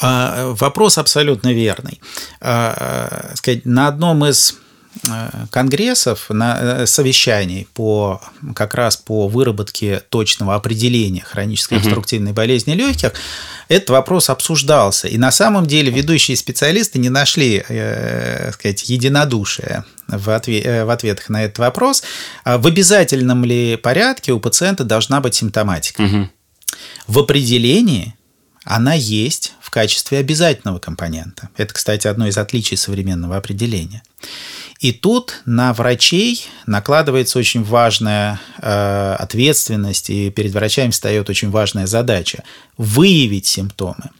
А, 0.00 0.52
вопрос 0.54 0.98
абсолютно 0.98 1.52
верный. 1.52 2.00
А, 2.40 3.32
сказать, 3.34 3.64
на 3.64 3.88
одном 3.88 4.24
из 4.24 4.56
э, 5.04 5.30
конгрессов, 5.50 6.28
на 6.28 6.58
э, 6.60 6.86
совещаний 6.86 7.68
по, 7.72 8.20
как 8.54 8.74
раз 8.74 8.96
по 8.96 9.28
выработке 9.28 10.02
точного 10.08 10.54
определения 10.54 11.22
хронической 11.22 11.78
обструктивной 11.78 12.32
болезни 12.32 12.72
легких, 12.72 13.12
этот 13.68 13.90
вопрос 13.90 14.28
обсуждался. 14.28 15.08
И 15.08 15.16
на 15.18 15.30
самом 15.30 15.66
деле 15.66 15.90
ведущие 15.90 16.36
специалисты 16.36 16.98
не 16.98 17.08
нашли 17.08 17.64
э, 17.68 18.50
сказать, 18.52 18.88
единодушия 18.88 19.84
в, 20.08 20.30
ответ, 20.30 20.66
э, 20.66 20.84
в 20.84 20.90
ответах 20.90 21.28
на 21.28 21.44
этот 21.44 21.58
вопрос. 21.58 22.02
А 22.44 22.58
в 22.58 22.66
обязательном 22.66 23.44
ли 23.44 23.76
порядке 23.76 24.32
у 24.32 24.40
пациента 24.40 24.84
должна 24.84 25.20
быть 25.20 25.34
симптоматика? 25.34 26.02
Угу. 26.02 26.28
В 27.06 27.18
определении 27.18 28.14
она 28.64 28.94
есть 28.94 29.54
в 29.60 29.70
качестве 29.70 30.18
обязательного 30.18 30.78
компонента. 30.78 31.48
Это, 31.56 31.74
кстати, 31.74 32.06
одно 32.06 32.28
из 32.28 32.38
отличий 32.38 32.76
современного 32.76 33.36
определения. 33.36 34.02
И 34.78 34.92
тут 34.92 35.42
на 35.46 35.72
врачей 35.72 36.46
накладывается 36.66 37.38
очень 37.38 37.62
важная 37.62 38.40
э, 38.58 39.16
ответственность, 39.18 40.10
и 40.10 40.30
перед 40.30 40.52
врачами 40.52 40.90
встает 40.90 41.30
очень 41.30 41.50
важная 41.50 41.86
задача– 41.86 42.42
выявить 42.76 43.46
симптомы. 43.46 44.10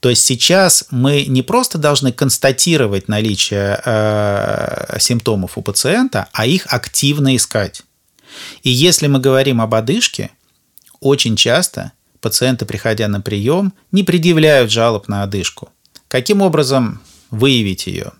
То 0.00 0.10
есть 0.10 0.24
сейчас 0.24 0.84
мы 0.90 1.24
не 1.26 1.42
просто 1.42 1.78
должны 1.78 2.12
констатировать 2.12 3.08
наличие 3.08 3.80
э, 3.84 4.98
симптомов 4.98 5.56
у 5.56 5.62
пациента, 5.62 6.28
а 6.32 6.44
их 6.44 6.66
активно 6.68 7.34
искать. 7.36 7.82
И 8.62 8.70
если 8.70 9.06
мы 9.06 9.18
говорим 9.18 9.60
об 9.60 9.74
одышке, 9.74 10.30
очень 11.00 11.36
часто 11.36 11.92
пациенты, 12.20 12.66
приходя 12.66 13.08
на 13.08 13.20
прием, 13.20 13.72
не 13.92 14.02
предъявляют 14.02 14.70
жалоб 14.70 15.08
на 15.08 15.22
одышку. 15.22 15.70
Каким 16.08 16.42
образом 16.42 17.00
выявить 17.30 17.86
ее? 17.86 18.12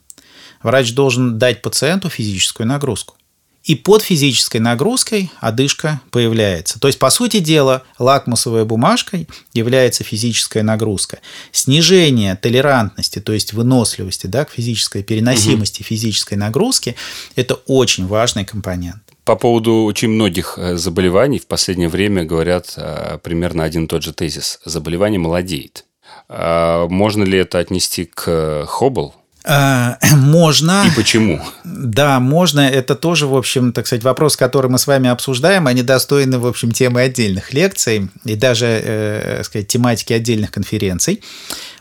Врач 0.62 0.92
должен 0.92 1.38
дать 1.38 1.62
пациенту 1.62 2.08
физическую 2.08 2.66
нагрузку. 2.66 3.16
И 3.62 3.74
под 3.74 4.02
физической 4.02 4.56
нагрузкой 4.56 5.30
одышка 5.38 6.00
появляется. 6.10 6.80
То 6.80 6.88
есть, 6.88 6.98
по 6.98 7.10
сути 7.10 7.40
дела, 7.40 7.82
лакмусовой 7.98 8.64
бумажкой 8.64 9.28
является 9.52 10.02
физическая 10.02 10.62
нагрузка. 10.62 11.18
Снижение 11.52 12.36
толерантности, 12.36 13.20
то 13.20 13.34
есть 13.34 13.52
выносливости 13.52 14.26
да, 14.26 14.46
к 14.46 14.50
физической 14.50 15.02
переносимости 15.02 15.82
угу. 15.82 15.88
физической 15.88 16.34
нагрузки– 16.34 16.96
это 17.36 17.54
очень 17.66 18.06
важный 18.06 18.46
компонент. 18.46 19.02
По 19.30 19.36
поводу 19.36 19.84
очень 19.84 20.08
многих 20.08 20.54
э, 20.56 20.76
заболеваний 20.76 21.38
в 21.38 21.46
последнее 21.46 21.88
время 21.88 22.24
говорят 22.24 22.74
э, 22.76 23.16
примерно 23.22 23.62
один 23.62 23.84
и 23.84 23.86
тот 23.86 24.02
же 24.02 24.12
тезис. 24.12 24.58
Заболевание 24.64 25.20
молодеет. 25.20 25.84
А 26.28 26.88
можно 26.88 27.22
ли 27.22 27.38
это 27.38 27.60
отнести 27.60 28.06
к 28.06 28.66
Хоббл? 28.66 29.14
А, 29.44 29.98
можно. 30.16 30.84
И 30.84 30.96
почему? 30.96 31.40
Да, 31.62 32.18
можно. 32.18 32.68
Это 32.68 32.96
тоже, 32.96 33.28
в 33.28 33.36
общем, 33.36 33.72
так 33.72 33.86
сказать, 33.86 34.02
вопрос, 34.02 34.36
который 34.36 34.68
мы 34.68 34.78
с 34.78 34.88
вами 34.88 35.08
обсуждаем. 35.08 35.68
Они 35.68 35.82
достойны, 35.82 36.40
в 36.40 36.46
общем, 36.48 36.72
темы 36.72 37.02
отдельных 37.02 37.52
лекций 37.52 38.08
и 38.24 38.34
даже, 38.34 38.66
э, 38.66 39.44
сказать, 39.44 39.68
тематики 39.68 40.12
отдельных 40.12 40.50
конференций. 40.50 41.22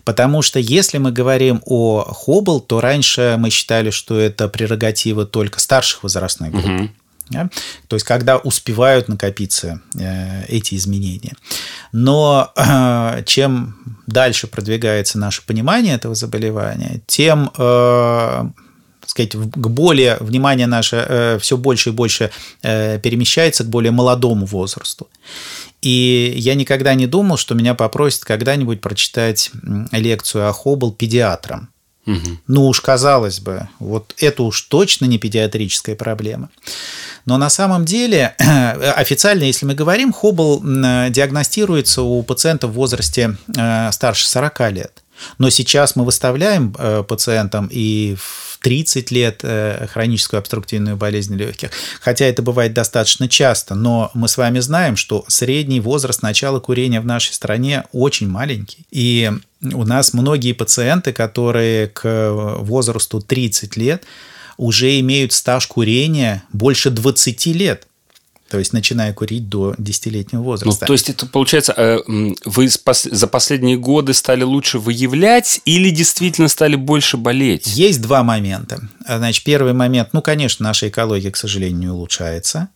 Потому 0.03 0.43
что 0.43 0.59
если 0.59 0.99
мы 0.99 1.11
говорим 1.11 1.63
о 1.65 2.01
Хоббл, 2.01 2.61
то 2.61 2.79
раньше 2.79 3.37
мы 3.39 3.49
считали, 3.49 3.89
что 3.89 4.19
это 4.19 4.47
прерогатива 4.49 5.25
только 5.25 5.59
старших 5.59 6.03
возрастных 6.03 6.51
групп. 6.51 6.65
Угу. 6.65 6.89
Да? 7.29 7.49
То 7.87 7.95
есть, 7.95 8.05
когда 8.05 8.37
успевают 8.37 9.07
накопиться 9.07 9.81
э, 9.99 10.45
эти 10.47 10.75
изменения. 10.75 11.33
Но 11.91 12.51
э, 12.55 13.23
чем 13.25 13.97
дальше 14.07 14.47
продвигается 14.47 15.19
наше 15.19 15.45
понимание 15.45 15.95
этого 15.95 16.15
заболевания, 16.15 17.01
тем 17.07 17.51
э, 17.57 18.49
сказать, 19.05 19.31
к 19.35 19.67
более 19.67 20.17
внимание 20.19 20.67
наше 20.67 20.95
э, 21.07 21.39
все 21.39 21.57
больше 21.57 21.89
и 21.89 21.93
больше 21.93 22.31
э, 22.61 22.99
перемещается 22.99 23.63
к 23.63 23.69
более 23.69 23.91
молодому 23.91 24.45
возрасту. 24.45 25.07
И 25.81 26.33
я 26.35 26.55
никогда 26.55 26.93
не 26.93 27.07
думал, 27.07 27.37
что 27.37 27.55
меня 27.55 27.73
попросят 27.73 28.25
когда-нибудь 28.25 28.81
прочитать 28.81 29.51
лекцию 29.91 30.49
о 30.49 30.53
Хоббл 30.53 30.91
педиатрам. 30.91 31.69
Ну 32.47 32.67
уж 32.67 32.81
казалось 32.81 33.39
бы, 33.39 33.67
вот 33.79 34.13
это 34.17 34.43
уж 34.43 34.61
точно 34.61 35.05
не 35.05 35.17
педиатрическая 35.17 35.95
проблема. 35.95 36.49
Но 37.25 37.37
на 37.37 37.49
самом 37.49 37.85
деле, 37.85 38.35
официально, 38.95 39.43
если 39.43 39.65
мы 39.65 39.75
говорим, 39.75 40.11
Хоббл 40.11 40.61
диагностируется 40.63 42.01
у 42.01 42.23
пациентов 42.23 42.71
в 42.71 42.73
возрасте 42.73 43.35
э, 43.55 43.91
старше 43.91 44.27
40 44.27 44.71
лет. 44.71 44.98
Но 45.37 45.49
сейчас 45.49 45.95
мы 45.95 46.05
выставляем 46.05 46.75
э, 46.77 47.03
пациентам 47.07 47.69
и 47.71 48.15
в 48.17 48.57
30 48.61 49.11
лет 49.11 49.39
э, 49.43 49.87
хроническую 49.91 50.39
обструктивную 50.39 50.97
болезнь 50.97 51.35
легких. 51.35 51.71
Хотя 52.01 52.25
это 52.25 52.41
бывает 52.41 52.73
достаточно 52.73 53.27
часто, 53.27 53.75
но 53.75 54.11
мы 54.13 54.27
с 54.27 54.37
вами 54.37 54.59
знаем, 54.59 54.95
что 54.95 55.25
средний 55.27 55.79
возраст 55.79 56.21
начала 56.21 56.59
курения 56.59 57.01
в 57.01 57.05
нашей 57.05 57.33
стране 57.33 57.85
очень 57.91 58.27
маленький. 58.27 58.85
И 58.91 59.31
у 59.61 59.85
нас 59.85 60.13
многие 60.13 60.53
пациенты, 60.53 61.13
которые 61.13 61.87
к 61.87 62.55
возрасту 62.59 63.21
30 63.21 63.77
лет 63.77 64.03
уже 64.57 64.99
имеют 64.99 65.31
стаж 65.31 65.67
курения 65.67 66.43
больше 66.51 66.89
20 66.89 67.45
лет. 67.47 67.87
То 68.49 68.59
есть, 68.59 68.73
начиная 68.73 69.13
курить 69.13 69.47
до 69.47 69.73
10-летнего 69.77 70.41
возраста. 70.41 70.79
Ну, 70.81 70.87
то 70.87 70.93
есть, 70.93 71.09
это 71.09 71.25
получается, 71.25 71.73
э, 71.75 71.99
вы 72.45 72.67
за 72.67 73.27
последние 73.27 73.77
годы 73.77 74.13
стали 74.13 74.43
лучше 74.43 74.79
выявлять 74.79 75.61
или 75.65 75.89
действительно 75.89 76.47
стали 76.47 76.75
больше 76.75 77.17
болеть? 77.17 77.67
Есть 77.67 78.01
два 78.01 78.23
момента. 78.23 78.81
Значит, 79.07 79.43
первый 79.43 79.73
момент, 79.73 80.09
ну, 80.13 80.21
конечно, 80.21 80.63
наша 80.63 80.89
экология, 80.89 81.31
к 81.31 81.37
сожалению, 81.37 81.79
не 81.79 81.87
улучшается. 81.87 82.69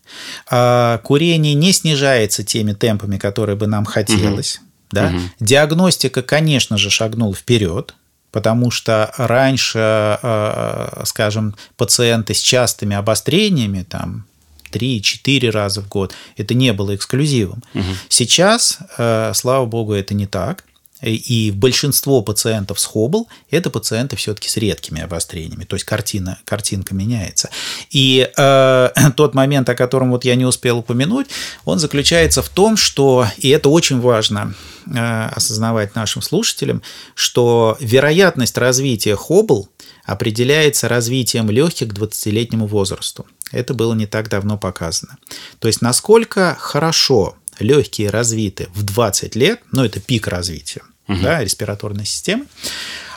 А 0.49 0.99
курение 0.99 1.53
не 1.55 1.73
снижается 1.73 2.43
теми 2.43 2.73
темпами, 2.73 3.17
которые 3.17 3.55
бы 3.55 3.67
нам 3.67 3.85
хотелось. 3.85 4.57
Угу. 4.57 4.65
Да? 4.91 5.07
Угу. 5.07 5.19
Диагностика, 5.39 6.21
конечно 6.21 6.77
же, 6.77 6.89
шагнула 6.89 7.33
вперед 7.33 7.95
потому 8.33 8.71
что 8.71 9.13
раньше, 9.15 9.77
э, 10.23 11.03
скажем, 11.05 11.55
пациенты 11.77 12.33
с 12.33 12.41
частыми 12.41 12.95
обострениями, 12.95 13.85
там, 13.87 14.25
3-4 14.73 15.49
раза 15.49 15.81
в 15.81 15.87
год, 15.87 16.13
это 16.37 16.53
не 16.53 16.73
было 16.73 16.95
эксклюзивом. 16.95 17.63
Угу. 17.73 17.83
Сейчас, 18.09 18.79
э, 18.97 19.31
слава 19.35 19.65
богу, 19.65 19.93
это 19.93 20.13
не 20.13 20.25
так. 20.25 20.63
И 21.03 21.51
большинство 21.53 22.21
пациентов 22.21 22.79
с 22.79 22.85
Хоббл– 22.85 23.27
это 23.51 23.69
пациенты 23.69 24.15
все-таки 24.15 24.47
с 24.47 24.55
редкими 24.55 25.01
обострениями, 25.01 25.65
то 25.65 25.75
есть 25.75 25.85
картина, 25.85 26.39
картинка 26.45 26.95
меняется. 26.95 27.49
И 27.91 28.29
э, 28.35 28.89
тот 29.17 29.35
момент, 29.35 29.67
о 29.67 29.75
котором 29.75 30.11
вот 30.11 30.23
я 30.23 30.35
не 30.35 30.45
успел 30.45 30.77
упомянуть, 30.77 31.27
он 31.65 31.79
заключается 31.79 32.41
в 32.41 32.47
том, 32.47 32.77
что, 32.77 33.27
и 33.37 33.49
это 33.49 33.67
очень 33.67 33.99
важно 33.99 34.53
э, 34.87 35.25
осознавать 35.35 35.93
нашим 35.95 36.21
слушателям, 36.21 36.81
что 37.15 37.75
вероятность 37.81 38.57
развития 38.57 39.17
Хоббл 39.17 39.67
определяется 40.03 40.87
развитием 40.87 41.49
легких 41.49 41.89
к 41.89 41.93
20-летнему 41.93 42.67
возрасту. 42.67 43.25
Это 43.51 43.73
было 43.73 43.93
не 43.93 44.05
так 44.05 44.29
давно 44.29 44.57
показано. 44.57 45.17
То 45.59 45.67
есть 45.67 45.81
насколько 45.81 46.55
хорошо 46.59 47.35
легкие 47.59 48.09
развиты 48.09 48.67
в 48.73 48.83
20 48.83 49.35
лет, 49.35 49.61
ну 49.71 49.85
это 49.85 49.99
пик 49.99 50.27
развития, 50.27 50.81
угу. 51.07 51.19
да, 51.21 51.43
респираторной 51.43 52.05
системы, 52.05 52.45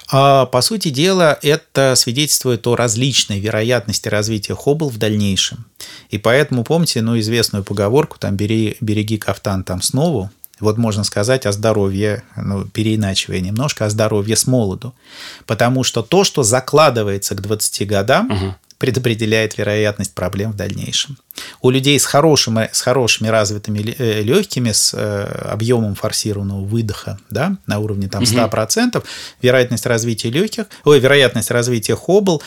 а, 0.08 0.46
по 0.46 0.60
сути 0.60 0.90
дела, 0.90 1.38
это 1.42 1.94
свидетельствует 1.96 2.66
о 2.66 2.76
различной 2.76 3.40
вероятности 3.40 4.08
развития 4.08 4.54
Хоббл 4.54 4.88
в 4.88 4.98
дальнейшем. 4.98 5.66
И 6.10 6.18
поэтому 6.18 6.62
помните, 6.62 7.02
ну, 7.02 7.18
известную 7.18 7.64
поговорку, 7.64 8.18
там, 8.18 8.36
бери, 8.36 8.76
береги 8.80 9.18
кафтан 9.18 9.64
там 9.64 9.82
снова, 9.82 10.30
вот 10.60 10.78
можно 10.78 11.04
сказать 11.04 11.44
о 11.46 11.52
здоровье, 11.52 12.22
ну, 12.36 12.64
переиначивая 12.64 13.40
немножко, 13.40 13.84
о 13.84 13.90
здоровье 13.90 14.36
с 14.36 14.46
молоду. 14.46 14.94
Потому 15.44 15.84
что 15.84 16.02
то, 16.02 16.24
что 16.24 16.42
закладывается 16.42 17.34
к 17.34 17.42
20 17.42 17.86
годам, 17.86 18.30
угу. 18.30 18.54
предопределяет 18.78 19.58
вероятность 19.58 20.14
проблем 20.14 20.52
в 20.52 20.56
дальнейшем. 20.56 21.18
У 21.60 21.68
людей 21.68 22.00
с 22.00 22.06
хорошими, 22.06 22.70
с 22.72 22.80
хорошими 22.80 23.28
развитыми 23.28 23.80
легкими, 23.80 24.72
с 24.72 24.94
объемом 24.94 25.94
форсированного 25.94 26.64
выдоха 26.64 27.18
да, 27.28 27.58
на 27.66 27.78
уровне 27.78 28.08
там, 28.08 28.22
100%, 28.22 28.96
угу. 28.96 29.06
вероятность 29.42 29.84
развития 29.84 30.30
легких, 30.30 30.66
ой, 30.84 31.00
вероятность 31.00 31.50
развития 31.50 31.96
хоббл 31.96 32.42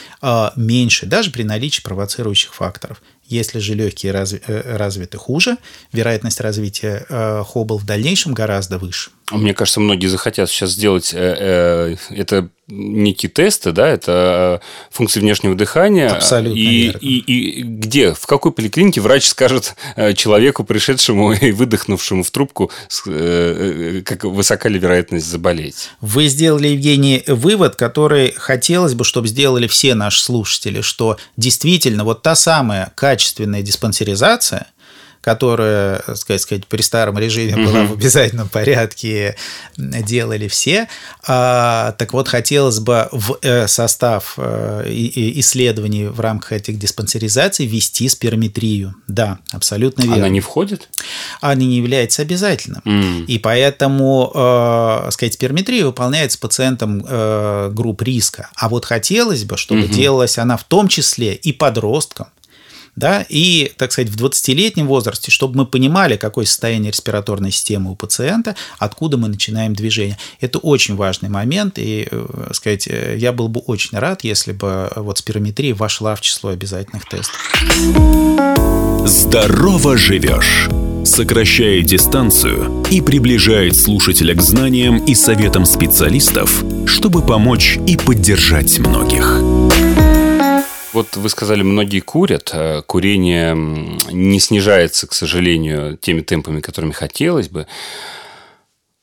меньше, 0.56 1.06
даже 1.06 1.30
при 1.30 1.44
наличии 1.44 1.84
провоцирующих 1.84 2.56
факторов. 2.56 3.02
Если 3.30 3.60
же 3.60 3.76
легкие 3.76 4.12
разви, 4.12 4.42
э, 4.48 4.76
развиты 4.76 5.20
хуже, 5.20 5.58
вероятность 5.94 6.42
развития 6.42 7.06
э, 7.08 7.44
хоббл 7.46 7.78
в 7.78 7.86
дальнейшем 7.86 8.34
гораздо 8.34 8.80
выше. 8.80 9.12
Мне 9.32 9.54
кажется, 9.54 9.80
многие 9.80 10.08
захотят 10.08 10.50
сейчас 10.50 10.72
сделать 10.72 11.12
э, 11.14 11.96
это 12.10 12.50
некие 12.68 13.30
тесты, 13.30 13.72
да, 13.72 13.88
это 13.88 14.62
функции 14.92 15.20
внешнего 15.20 15.56
дыхания. 15.56 16.10
Абсолютно 16.10 16.58
и, 16.58 16.84
верно. 16.86 16.98
И, 17.02 17.18
и, 17.18 17.60
и 17.60 17.64
где, 17.64 18.14
в 18.14 18.26
какой 18.26 18.52
поликлинике 18.52 19.02
врач 19.02 19.28
скажет 19.28 19.76
человеку, 20.16 20.64
пришедшему 20.64 21.34
и 21.42 21.52
выдохнувшему 21.52 22.24
в 22.24 22.30
трубку, 22.30 22.72
как 23.06 24.24
высока 24.24 24.70
ли 24.70 24.80
вероятность 24.80 25.26
заболеть? 25.28 25.90
Вы 26.02 26.28
сделали, 26.28 26.70
Евгений, 26.70 27.24
вывод, 27.28 27.76
который 27.76 28.34
хотелось 28.38 28.94
бы, 28.94 29.04
чтобы 29.04 29.28
сделали 29.28 29.68
все 29.68 29.96
наши 29.96 30.22
слушатели, 30.22 30.82
что 30.82 31.18
действительно 31.38 32.04
вот 32.04 32.22
та 32.22 32.36
самая 32.36 32.92
качественная 32.96 33.19
качественная 33.20 33.62
диспансеризация, 33.62 34.68
которая, 35.22 36.02
сказать, 36.16 36.42
сказать, 36.42 36.68
при 36.68 36.82
старом 36.82 37.20
режиме 37.20 37.56
угу. 37.56 37.66
была 37.66 37.84
в 37.84 37.94
обязательном 37.94 38.48
порядке, 38.48 39.36
делали 39.76 40.48
все. 40.48 40.88
А, 41.28 41.92
так 41.98 42.14
вот, 42.14 42.30
хотелось 42.30 42.80
бы 42.80 43.10
в 43.12 43.38
э, 43.42 43.68
состав 43.68 44.36
э, 44.38 44.86
исследований 44.88 46.06
в 46.06 46.22
рамках 46.22 46.54
этих 46.54 46.80
диспансеризаций 46.80 47.66
ввести 47.66 48.08
спирометрию. 48.08 48.96
Да, 49.10 49.40
абсолютно 49.52 50.04
верно. 50.04 50.16
Она 50.16 50.30
не 50.30 50.40
входит? 50.40 50.88
Она 51.42 51.56
не 51.56 51.76
является 51.76 52.22
обязательным. 52.22 52.82
Mm. 52.86 53.26
И 53.26 53.40
поэтому, 53.40 54.32
э, 54.34 55.10
сказать, 55.12 55.34
спирометрия 55.34 55.86
выполняется 55.86 56.40
пациентом 56.40 57.02
групп 57.74 58.02
риска. 58.02 58.50
А 58.56 58.70
вот 58.70 58.86
хотелось 58.86 59.44
бы, 59.44 59.58
чтобы 59.58 59.82
mm-hmm. 59.82 59.94
делалась 59.94 60.38
она 60.38 60.56
в 60.56 60.64
том 60.64 60.88
числе 60.88 61.34
и 61.34 61.52
подросткам, 61.52 62.28
да, 62.96 63.26
и, 63.30 63.72
так 63.78 63.92
сказать, 63.92 64.10
в 64.10 64.24
20-летнем 64.24 64.88
возрасте, 64.88 65.32
чтобы 65.32 65.58
мы 65.58 65.66
понимали, 65.66 66.18
какое 66.18 66.46
состояние 66.46 66.92
респираторной 66.92 67.52
системы 67.52 67.92
у 67.92 67.96
пациента, 67.96 68.56
откуда 68.78 69.18
мы 69.18 69.28
начинаем 69.28 69.74
движение. 69.74 70.18
Это 70.40 70.60
очень 70.60 70.96
важный 70.96 71.30
момент, 71.30 71.78
и, 71.78 72.08
э, 72.10 72.50
сказать, 72.54 72.88
э, 72.88 73.16
я 73.18 73.32
был 73.32 73.48
бы 73.48 73.62
очень 73.62 73.98
рад, 73.98 74.24
если 74.24 74.52
бы 74.52 74.92
вот 74.96 75.18
спирометрия 75.18 75.74
вошла 75.74 76.16
в 76.16 76.22
число 76.22 76.52
обязательных 76.52 77.08
тестов. 77.08 77.36
Здорово 79.06 79.98
живешь! 79.98 80.70
Сокращает 81.06 81.86
дистанцию 81.86 82.84
и 82.92 83.02
приближает 83.02 83.76
слушателя 83.76 84.36
к 84.36 84.42
знаниям 84.42 85.04
и 85.06 85.16
советам 85.16 85.66
специалистов, 85.66 86.64
чтобы 86.86 87.22
помочь 87.26 87.80
и 87.88 87.98
поддержать 87.98 88.78
многих. 88.80 89.42
Вот 90.92 91.16
вы 91.16 91.30
сказали, 91.30 91.62
многие 91.62 92.00
курят. 92.00 92.52
А 92.54 92.82
курение 92.82 93.56
не 94.12 94.40
снижается, 94.40 95.08
к 95.08 95.14
сожалению, 95.14 95.98
теми 95.98 96.22
темпами, 96.22 96.62
которыми 96.62 96.92
хотелось 96.92 97.50
бы. 97.50 97.68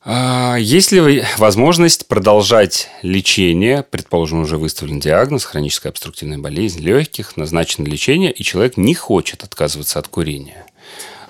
А 0.05 0.57
есть 0.57 0.93
ли 0.93 1.25
возможность 1.39 2.07
продолжать 2.07 2.89
лечение, 3.03 3.83
предположим, 3.83 4.41
уже 4.43 4.57
выставлен 4.57 5.01
диагноз, 5.01 5.45
хроническая 5.45 5.91
обструктивная 5.91 6.39
болезнь 6.39 6.81
легких, 6.81 7.37
назначено 7.37 7.87
лечение, 7.87 8.33
и 8.33 8.45
человек 8.45 8.77
не 8.77 8.95
хочет 8.95 9.43
отказываться 9.43 9.99
от 9.99 10.07
курения? 10.09 10.66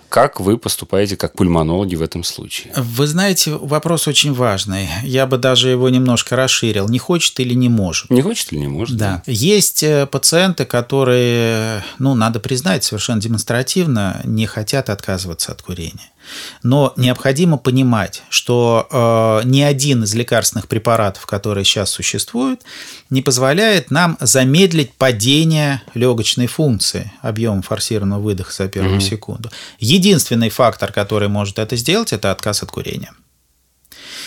Как 0.09 0.41
вы 0.41 0.59
поступаете 0.59 1.17
как 1.17 1.35
пульмонологи 1.35 1.95
в 1.95 2.03
этом 2.03 2.25
случае? 2.25 2.73
Вы 2.77 3.07
знаете, 3.07 3.53
вопрос 3.55 4.09
очень 4.09 4.33
важный. 4.33 4.89
Я 5.03 5.27
бы 5.27 5.39
даже 5.39 5.69
его 5.69 5.89
немножко 5.89 6.37
расширил. 6.37 6.89
Не 6.89 6.99
хочет 6.99 7.39
или 7.41 7.55
не 7.55 7.69
может? 7.69 8.11
Не 8.11 8.23
хочет 8.23 8.53
или 8.53 8.61
не 8.61 8.69
может? 8.69 8.97
Да. 8.97 9.23
да. 9.27 9.33
Есть 9.33 9.83
э, 9.83 10.07
пациенты, 10.07 10.65
которые, 10.65 11.85
ну, 11.99 12.15
надо 12.15 12.41
признать, 12.41 12.85
совершенно 12.85 13.21
демонстративно 13.21 14.21
не 14.25 14.47
хотят 14.47 14.91
отказываться 14.91 15.53
от 15.53 15.63
курения. 15.63 16.11
Но 16.63 16.93
необходимо 16.97 17.59
понимать, 17.59 18.23
что 18.29 18.89
э, 19.45 19.47
ни 19.47 19.61
один 19.61 20.05
из 20.05 20.15
лекарственных 20.15 20.69
препаратов, 20.69 21.27
которые 21.27 21.65
сейчас 21.65 21.91
существуют, 21.91 22.63
не 23.11 23.23
позволяет 23.23 23.91
нам 23.91 24.17
замедлить 24.21 24.95
падение 24.95 25.83
легочной 25.95 26.47
функции 26.47 27.13
объема 27.23 27.63
форсированного 27.63 28.21
выдоха 28.21 28.53
за 28.53 28.69
первую 28.69 28.99
mm-hmm. 28.99 29.01
секунду. 29.01 29.51
Единственный 29.79 30.51
фактор, 30.51 30.93
который 30.93 31.29
может 31.29 31.59
это 31.59 31.77
сделать, 31.77 32.13
это 32.13 32.31
отказ 32.31 32.63
от 32.63 32.71
курения 32.71 33.13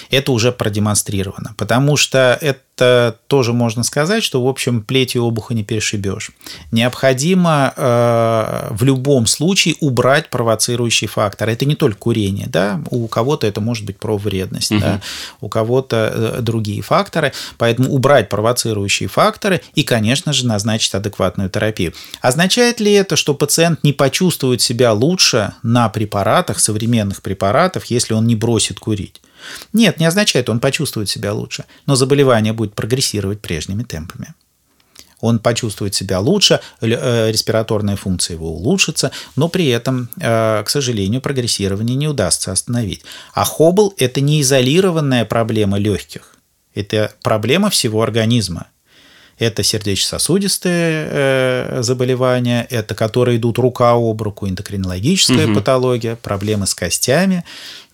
это 0.10 0.32
уже 0.32 0.52
продемонстрировано. 0.52 1.54
Потому 1.58 1.98
что 1.98 2.38
это 2.42 3.18
тоже 3.28 3.54
можно 3.54 3.84
сказать, 3.84 4.24
что, 4.24 4.44
в 4.44 4.48
общем, 4.48 4.82
плетью 4.82 5.26
обуха 5.26 5.54
не 5.54 5.64
перешибешь. 5.64 6.32
Необходимо 6.72 7.74
э, 7.76 8.68
в 8.72 8.84
любом 8.84 9.28
случае 9.28 9.76
убрать 9.82 10.30
провоцирующий 10.30 11.08
фактор. 11.08 11.50
Это 11.50 11.66
не 11.66 11.76
только 11.76 11.98
курение, 11.98 12.48
да, 12.48 12.82
у 12.90 13.08
кого-то 13.08 13.48
это 13.48 13.60
может 13.62 13.86
быть 13.86 13.98
провредность, 14.00 14.72
угу. 14.72 14.80
да, 14.80 15.02
у 15.42 15.50
кого-то 15.50 16.14
э, 16.14 16.42
другие 16.42 16.82
факторы. 16.82 17.34
Поэтому 17.58 17.90
убрать 17.90 18.30
провоцирующие 18.30 19.10
факторы 19.10 19.62
и, 19.76 19.84
конечно 19.84 20.32
же, 20.32 20.46
назначить 20.46 20.94
адекватную 20.96 21.50
терапию. 21.50 21.94
Означает 22.22 22.80
ли 22.80 22.94
это, 22.94 23.16
что 23.16 23.34
пациент 23.34 23.84
не 23.84 23.94
почувствует 23.94 24.62
себя 24.62 24.94
лучше 24.94 25.54
на 25.64 25.90
препаратах, 25.90 26.60
современных 26.60 27.22
препаратах, 27.22 27.86
если 27.88 28.14
он 28.14 28.26
не 28.26 28.36
бросит 28.36 28.80
курить? 28.80 29.22
Нет, 29.74 30.00
не 30.00 30.06
означает, 30.06 30.50
он 30.50 30.60
почувствует 30.60 31.10
себя 31.10 31.34
лучше, 31.34 31.66
но 31.86 31.96
заболевание 31.96 32.54
будет 32.54 32.76
прогрессировать 32.76 33.42
прежними 33.42 33.84
темпами. 33.84 34.34
Он 35.22 35.40
почувствует 35.40 35.94
себя 35.94 36.20
лучше, 36.20 36.62
э, 36.82 37.32
респираторная 37.32 37.96
функция 37.96 38.36
его 38.36 38.52
улучшится, 38.52 39.12
но 39.36 39.50
при 39.50 39.68
этом, 39.68 40.10
э, 40.20 40.64
к 40.64 40.70
сожалению, 40.70 41.22
прогрессирование 41.22 41.96
не 41.96 42.08
удастся 42.08 42.52
остановить. 42.52 43.04
А 43.34 43.44
хоббл– 43.44 43.94
это 43.98 44.22
не 44.22 44.42
изолированная 44.42 45.26
проблема 45.26 45.78
легких, 45.78 46.36
это 46.74 47.12
проблема 47.22 47.70
всего 47.70 48.02
организма. 48.02 48.68
Это 49.38 49.64
сердечно-сосудистые 49.64 51.08
э, 51.10 51.80
заболевания, 51.82 52.68
это 52.70 52.94
которые 52.94 53.38
идут 53.38 53.58
рука 53.58 53.94
об 53.94 54.22
руку, 54.22 54.50
эндокринологическая 54.50 55.48
угу. 55.48 55.56
патология, 55.56 56.18
проблемы 56.18 56.68
с 56.68 56.76
костями, 56.76 57.46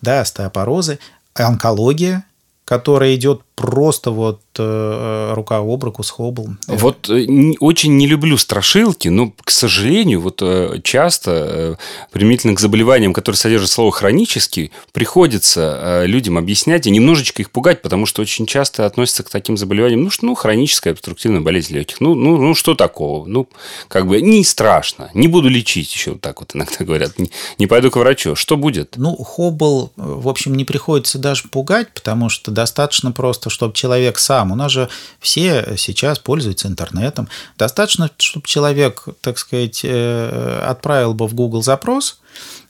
да, 0.02 0.22
остеопорозы 0.22 0.98
онкология, 1.40 2.24
которая 2.64 3.14
идет 3.14 3.42
просто 3.54 4.10
вот 4.10 4.42
рука 4.58 5.58
об 5.58 5.84
руку 5.84 6.02
с 6.02 6.10
Хоббл. 6.10 6.56
Вот 6.66 7.08
э, 7.10 7.26
очень 7.60 7.96
не 7.96 8.06
люблю 8.06 8.36
страшилки, 8.36 9.08
но, 9.08 9.32
к 9.44 9.50
сожалению, 9.50 10.20
вот 10.20 10.40
э, 10.42 10.80
часто 10.82 11.30
э, 11.30 11.74
применительно 12.12 12.54
к 12.54 12.60
заболеваниям, 12.60 13.12
которые 13.12 13.38
содержат 13.38 13.70
слово 13.70 13.92
«хронический», 13.92 14.72
приходится 14.92 15.78
э, 15.80 16.06
людям 16.06 16.38
объяснять 16.38 16.86
и 16.86 16.90
немножечко 16.90 17.42
их 17.42 17.50
пугать, 17.50 17.82
потому 17.82 18.06
что 18.06 18.22
очень 18.22 18.46
часто 18.46 18.86
относятся 18.86 19.22
к 19.22 19.30
таким 19.30 19.56
заболеваниям, 19.56 20.02
ну, 20.02 20.10
что, 20.10 20.26
ну 20.26 20.34
хроническая 20.34 20.92
обструктивная 20.92 21.40
болезнь 21.40 21.74
легких, 21.74 22.00
ну, 22.00 22.14
ну, 22.14 22.36
ну, 22.36 22.54
что 22.54 22.74
такого? 22.74 23.26
Ну, 23.26 23.48
как 23.88 24.06
бы 24.06 24.20
не 24.20 24.44
страшно, 24.44 25.10
не 25.14 25.28
буду 25.28 25.48
лечить, 25.48 25.92
еще 25.94 26.12
вот 26.12 26.20
так 26.20 26.40
вот 26.40 26.54
иногда 26.54 26.84
говорят, 26.84 27.18
не, 27.18 27.30
не 27.58 27.66
пойду 27.66 27.90
к 27.90 27.96
врачу. 27.96 28.34
Что 28.34 28.56
будет? 28.56 28.94
Ну, 28.96 29.16
Хоббл, 29.16 29.92
в 29.96 30.28
общем, 30.28 30.54
не 30.54 30.64
приходится 30.64 31.18
даже 31.18 31.48
пугать, 31.48 31.92
потому 31.94 32.28
что 32.28 32.50
достаточно 32.50 33.12
просто, 33.12 33.50
чтобы 33.50 33.74
человек 33.74 34.18
сам, 34.18 34.45
у 34.52 34.56
нас 34.56 34.72
же 34.72 34.88
все 35.20 35.74
сейчас 35.76 36.18
пользуются 36.18 36.68
интернетом, 36.68 37.28
достаточно, 37.58 38.10
чтобы 38.18 38.46
человек, 38.46 39.04
так 39.20 39.38
сказать, 39.38 39.80
э, 39.84 40.62
отправил 40.66 41.14
бы 41.14 41.26
в 41.26 41.34
Google 41.34 41.62
запрос 41.62 42.20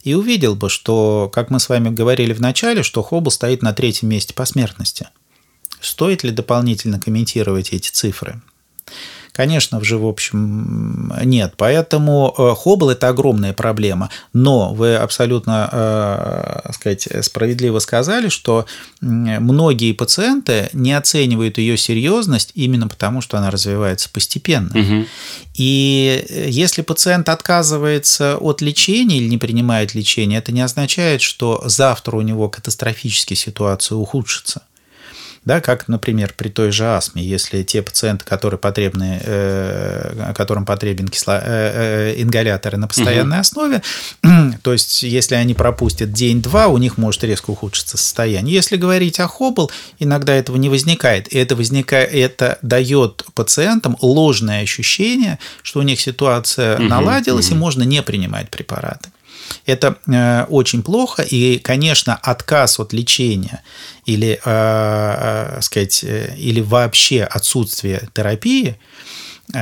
и 0.05 0.15
увидел 0.15 0.55
бы, 0.55 0.69
что, 0.69 1.31
как 1.33 1.51
мы 1.51 1.61
с 1.61 1.69
вами 1.69 1.91
говорили 1.91 2.33
в 2.33 2.41
начале, 2.41 2.83
что 2.83 3.03
Хоббл 3.03 3.31
стоит 3.31 3.63
на 3.63 3.73
третьем 3.73 4.09
месте 4.09 4.35
по 4.35 4.45
смертности. 4.45 5.09
Стоит 5.81 6.25
ли 6.25 6.31
дополнительно 6.31 7.01
комментировать 7.01 7.73
эти 7.73 7.91
цифры? 7.91 8.41
Конечно 9.37 9.85
же, 9.85 9.99
в 9.99 10.07
общем, 10.07 11.13
нет. 11.23 11.55
Поэтому 11.59 12.35
э, 12.39 12.55
Хоббл– 12.57 12.89
это 12.91 13.09
огромная 13.09 13.53
проблема. 13.53 14.09
Но 14.33 14.73
вы 14.73 14.97
абсолютно, 14.97 15.69
э, 15.71 16.73
сказать, 16.73 17.07
справедливо 17.21 17.79
сказали, 17.81 18.31
что 18.31 18.65
многие 19.03 19.93
пациенты 19.93 20.71
не 20.73 20.95
оценивают 20.95 21.59
ее 21.59 21.77
серьезность 21.77 22.53
именно 22.55 22.89
потому, 22.89 23.21
что 23.21 23.37
она 23.37 23.51
развивается 23.51 24.09
постепенно. 24.09 24.71
Угу. 24.71 25.07
И 25.57 26.25
если 26.49 26.81
пациент 26.81 27.29
отказывается 27.29 28.39
от 28.39 28.63
лечения 28.63 29.19
или 29.19 29.29
не 29.29 29.37
принимает 29.37 29.95
лечение, 29.95 30.39
это 30.39 30.51
не 30.51 30.63
означает, 30.63 31.21
что 31.21 31.63
завтра 31.67 32.17
у 32.17 32.23
него 32.23 32.49
катастрофически 32.49 33.35
ситуация 33.35 33.97
ухудшится. 33.97 34.63
Да, 35.47 35.61
как, 35.61 35.87
например, 35.87 36.35
при 36.37 36.49
той 36.49 36.73
же 36.73 36.85
астме, 36.85 37.23
если 37.23 37.63
те 37.63 37.81
пациенты, 37.81 38.25
которые 38.25 38.59
потребны, 38.59 39.21
э, 39.23 40.33
которым 40.35 40.67
потребен 40.67 41.07
кисло, 41.07 41.41
э, 41.41 42.15
э, 42.17 42.21
ингаляторы 42.21 42.77
на 42.79 42.89
постоянной 42.89 43.37
угу. 43.37 43.41
основе, 43.41 43.83
то 44.63 44.73
есть 44.73 45.05
если 45.05 45.37
они 45.37 45.55
пропустят 45.55 46.13
день-два, 46.13 46.67
у 46.67 46.79
них 46.79 46.99
может 46.99 47.23
резко 47.23 47.51
ухудшиться 47.51 47.97
состояние. 47.97 48.57
Если 48.57 48.77
говорить 48.77 49.21
о 49.21 49.29
хобл, 49.29 49.71
иногда 50.01 50.35
этого 50.35 50.57
не 50.57 50.69
возникает, 50.69 51.33
и 51.33 51.39
это 51.39 51.55
возникает, 51.55 52.13
это 52.13 52.59
дает 52.63 53.25
пациентам 53.35 53.97
ложное 54.01 54.65
ощущение, 54.65 55.39
что 55.63 55.79
у 55.79 55.83
них 55.83 56.01
ситуация 56.01 56.75
угу, 56.75 56.83
наладилась 56.83 57.51
угу. 57.51 57.55
и 57.55 57.59
можно 57.59 57.83
не 57.85 58.03
принимать 58.03 58.51
препараты. 58.51 59.11
Это 59.67 59.97
э, 60.07 60.45
очень 60.49 60.83
плохо, 60.83 61.23
и, 61.23 61.59
конечно, 61.59 62.15
отказ 62.15 62.79
от 62.79 62.93
лечения 62.93 63.63
или, 64.07 64.41
э, 64.45 65.57
э, 65.57 65.61
сказать, 65.61 66.05
э, 66.05 66.35
или 66.37 66.61
вообще 66.61 67.25
отсутствие 67.25 68.09
терапии 68.15 68.77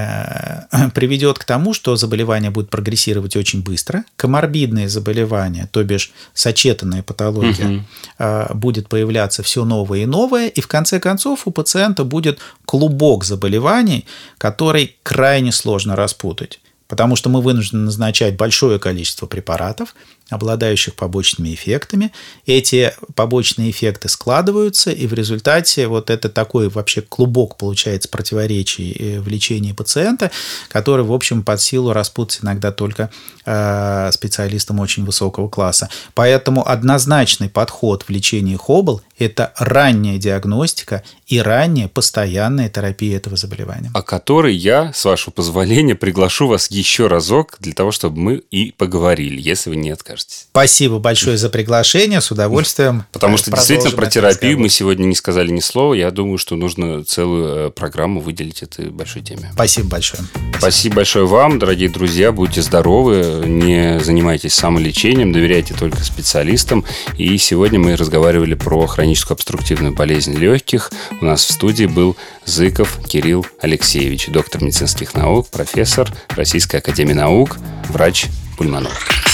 приведет 0.95 1.39
к 1.39 1.45
тому, 1.45 1.75
что 1.75 1.97
заболевание 1.97 2.51
будет 2.51 2.71
прогрессировать 2.71 3.37
очень 3.37 3.63
быстро, 3.63 4.05
коморбидные 4.17 4.89
заболевания, 4.89 5.69
то 5.71 5.85
бишь 5.85 6.11
сочетанная 6.33 7.03
патология, 7.03 7.85
угу. 8.19 8.59
будет 8.59 8.89
появляться 8.89 9.43
все 9.43 9.67
новое 9.67 10.01
и 10.01 10.07
новое, 10.07 10.49
и 10.49 10.63
в 10.63 10.69
конце 10.69 11.01
концов 11.01 11.47
у 11.47 11.51
пациента 11.51 12.05
будет 12.05 12.39
клубок 12.65 13.25
заболеваний, 13.25 14.07
который 14.39 14.97
крайне 15.03 15.53
сложно 15.53 15.97
распутать 15.97 16.61
потому 16.95 17.17
что 17.17 17.29
мы 17.29 17.43
вынуждены 17.43 17.87
назначать 17.87 18.37
большое 18.37 18.79
количество 18.79 19.27
препаратов, 19.27 19.97
обладающих 20.31 20.95
побочными 20.95 21.53
эффектами. 21.53 22.11
Эти 22.47 22.95
побочные 23.15 23.71
эффекты 23.71 24.09
складываются, 24.09 24.91
и 24.91 25.07
в 25.07 25.13
результате 25.13 25.87
вот 25.87 26.09
это 26.09 26.29
такой 26.29 26.69
вообще 26.69 27.03
клубок 27.03 27.57
получается 27.57 28.09
противоречий 28.09 28.93
э, 28.93 29.21
в 29.21 29.29
лечении 29.29 29.73
пациента, 29.73 30.31
который, 30.69 31.05
в 31.05 31.13
общем, 31.13 31.43
под 31.43 31.61
силу 31.61 31.93
распутать 31.93 32.41
иногда 32.43 32.73
только 32.73 33.11
э, 33.45 34.11
специалистам 34.13 34.81
очень 34.81 35.05
высокого 35.05 35.49
класса. 35.49 35.91
Поэтому 36.15 36.67
однозначный 36.67 37.51
подход 37.51 38.05
в 38.05 38.11
лечении 38.11 38.57
Хоббл– 38.57 39.03
это 39.19 39.53
ранняя 39.59 40.19
диагностика 40.19 41.03
и 41.27 41.39
ранняя 41.41 41.89
постоянная 41.89 42.71
терапия 42.71 43.19
этого 43.19 43.37
заболевания. 43.37 43.91
О 43.93 44.03
которой 44.03 44.55
я, 44.55 44.93
с 44.95 45.05
вашего 45.05 45.33
позволения, 45.33 45.95
приглашу 45.95 46.49
вас 46.49 46.71
еще 46.71 47.09
разок 47.09 47.57
для 47.61 47.75
того, 47.75 47.93
чтобы 47.93 48.19
мы 48.19 48.43
и 48.51 48.73
поговорили, 48.73 49.41
если 49.41 49.71
вы 49.71 49.77
не 49.77 49.91
откажетесь. 49.91 50.14
Спасибо 50.21 50.99
большое 50.99 51.37
за 51.37 51.49
приглашение, 51.49 52.21
с 52.21 52.31
удовольствием. 52.31 53.05
Потому 53.13 53.37
что 53.37 53.51
действительно 53.51 53.91
про 53.93 54.07
терапию 54.07 54.59
мы 54.59 54.69
сегодня 54.69 55.05
не 55.05 55.15
сказали 55.15 55.51
ни 55.51 55.61
слова. 55.61 55.95
Я 55.95 56.11
думаю, 56.11 56.39
что 56.39 56.57
нужно 56.57 57.05
целую 57.05 57.69
э, 57.69 57.71
программу 57.71 58.21
выделить 58.21 58.63
этой 58.63 58.91
большой 58.91 59.23
теме. 59.23 59.51
Спасибо 59.55 59.89
большое. 59.89 60.23
Спасибо, 60.59 60.59
Спасибо 60.61 60.97
большое 60.97 61.27
вам, 61.27 61.59
дорогие 61.59 61.89
друзья. 61.89 62.31
Будьте 62.31 62.63
здоровы, 62.63 63.45
не 63.47 64.01
занимайтесь 64.01 64.55
самолечением, 64.55 65.33
доверяйте 65.33 65.75
только 65.75 66.05
специалистам. 66.05 66.85
И 67.17 67.37
сегодня 67.39 67.79
мы 67.79 67.97
разговаривали 67.97 68.55
про 68.55 68.87
хроническую 68.87 69.35
обструктивную 69.35 69.95
болезнь 69.95 70.35
легких. 70.35 70.91
У 71.21 71.25
нас 71.25 71.45
в 71.45 71.53
студии 71.53 71.87
был 71.87 72.17
Зыков 72.45 72.99
Кирилл 73.09 73.47
Алексеевич, 73.61 74.29
доктор 74.29 74.63
медицинских 74.63 75.15
наук, 75.15 75.49
профессор 75.49 76.13
Российской 76.31 76.77
академии 76.77 77.15
наук, 77.15 77.57
врач-пульмонолог. 77.89 79.34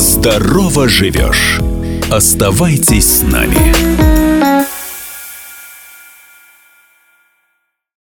Здорово 0.00 0.88
живешь. 0.88 1.60
Оставайтесь 2.10 3.18
с 3.18 3.22
нами. 3.22 4.29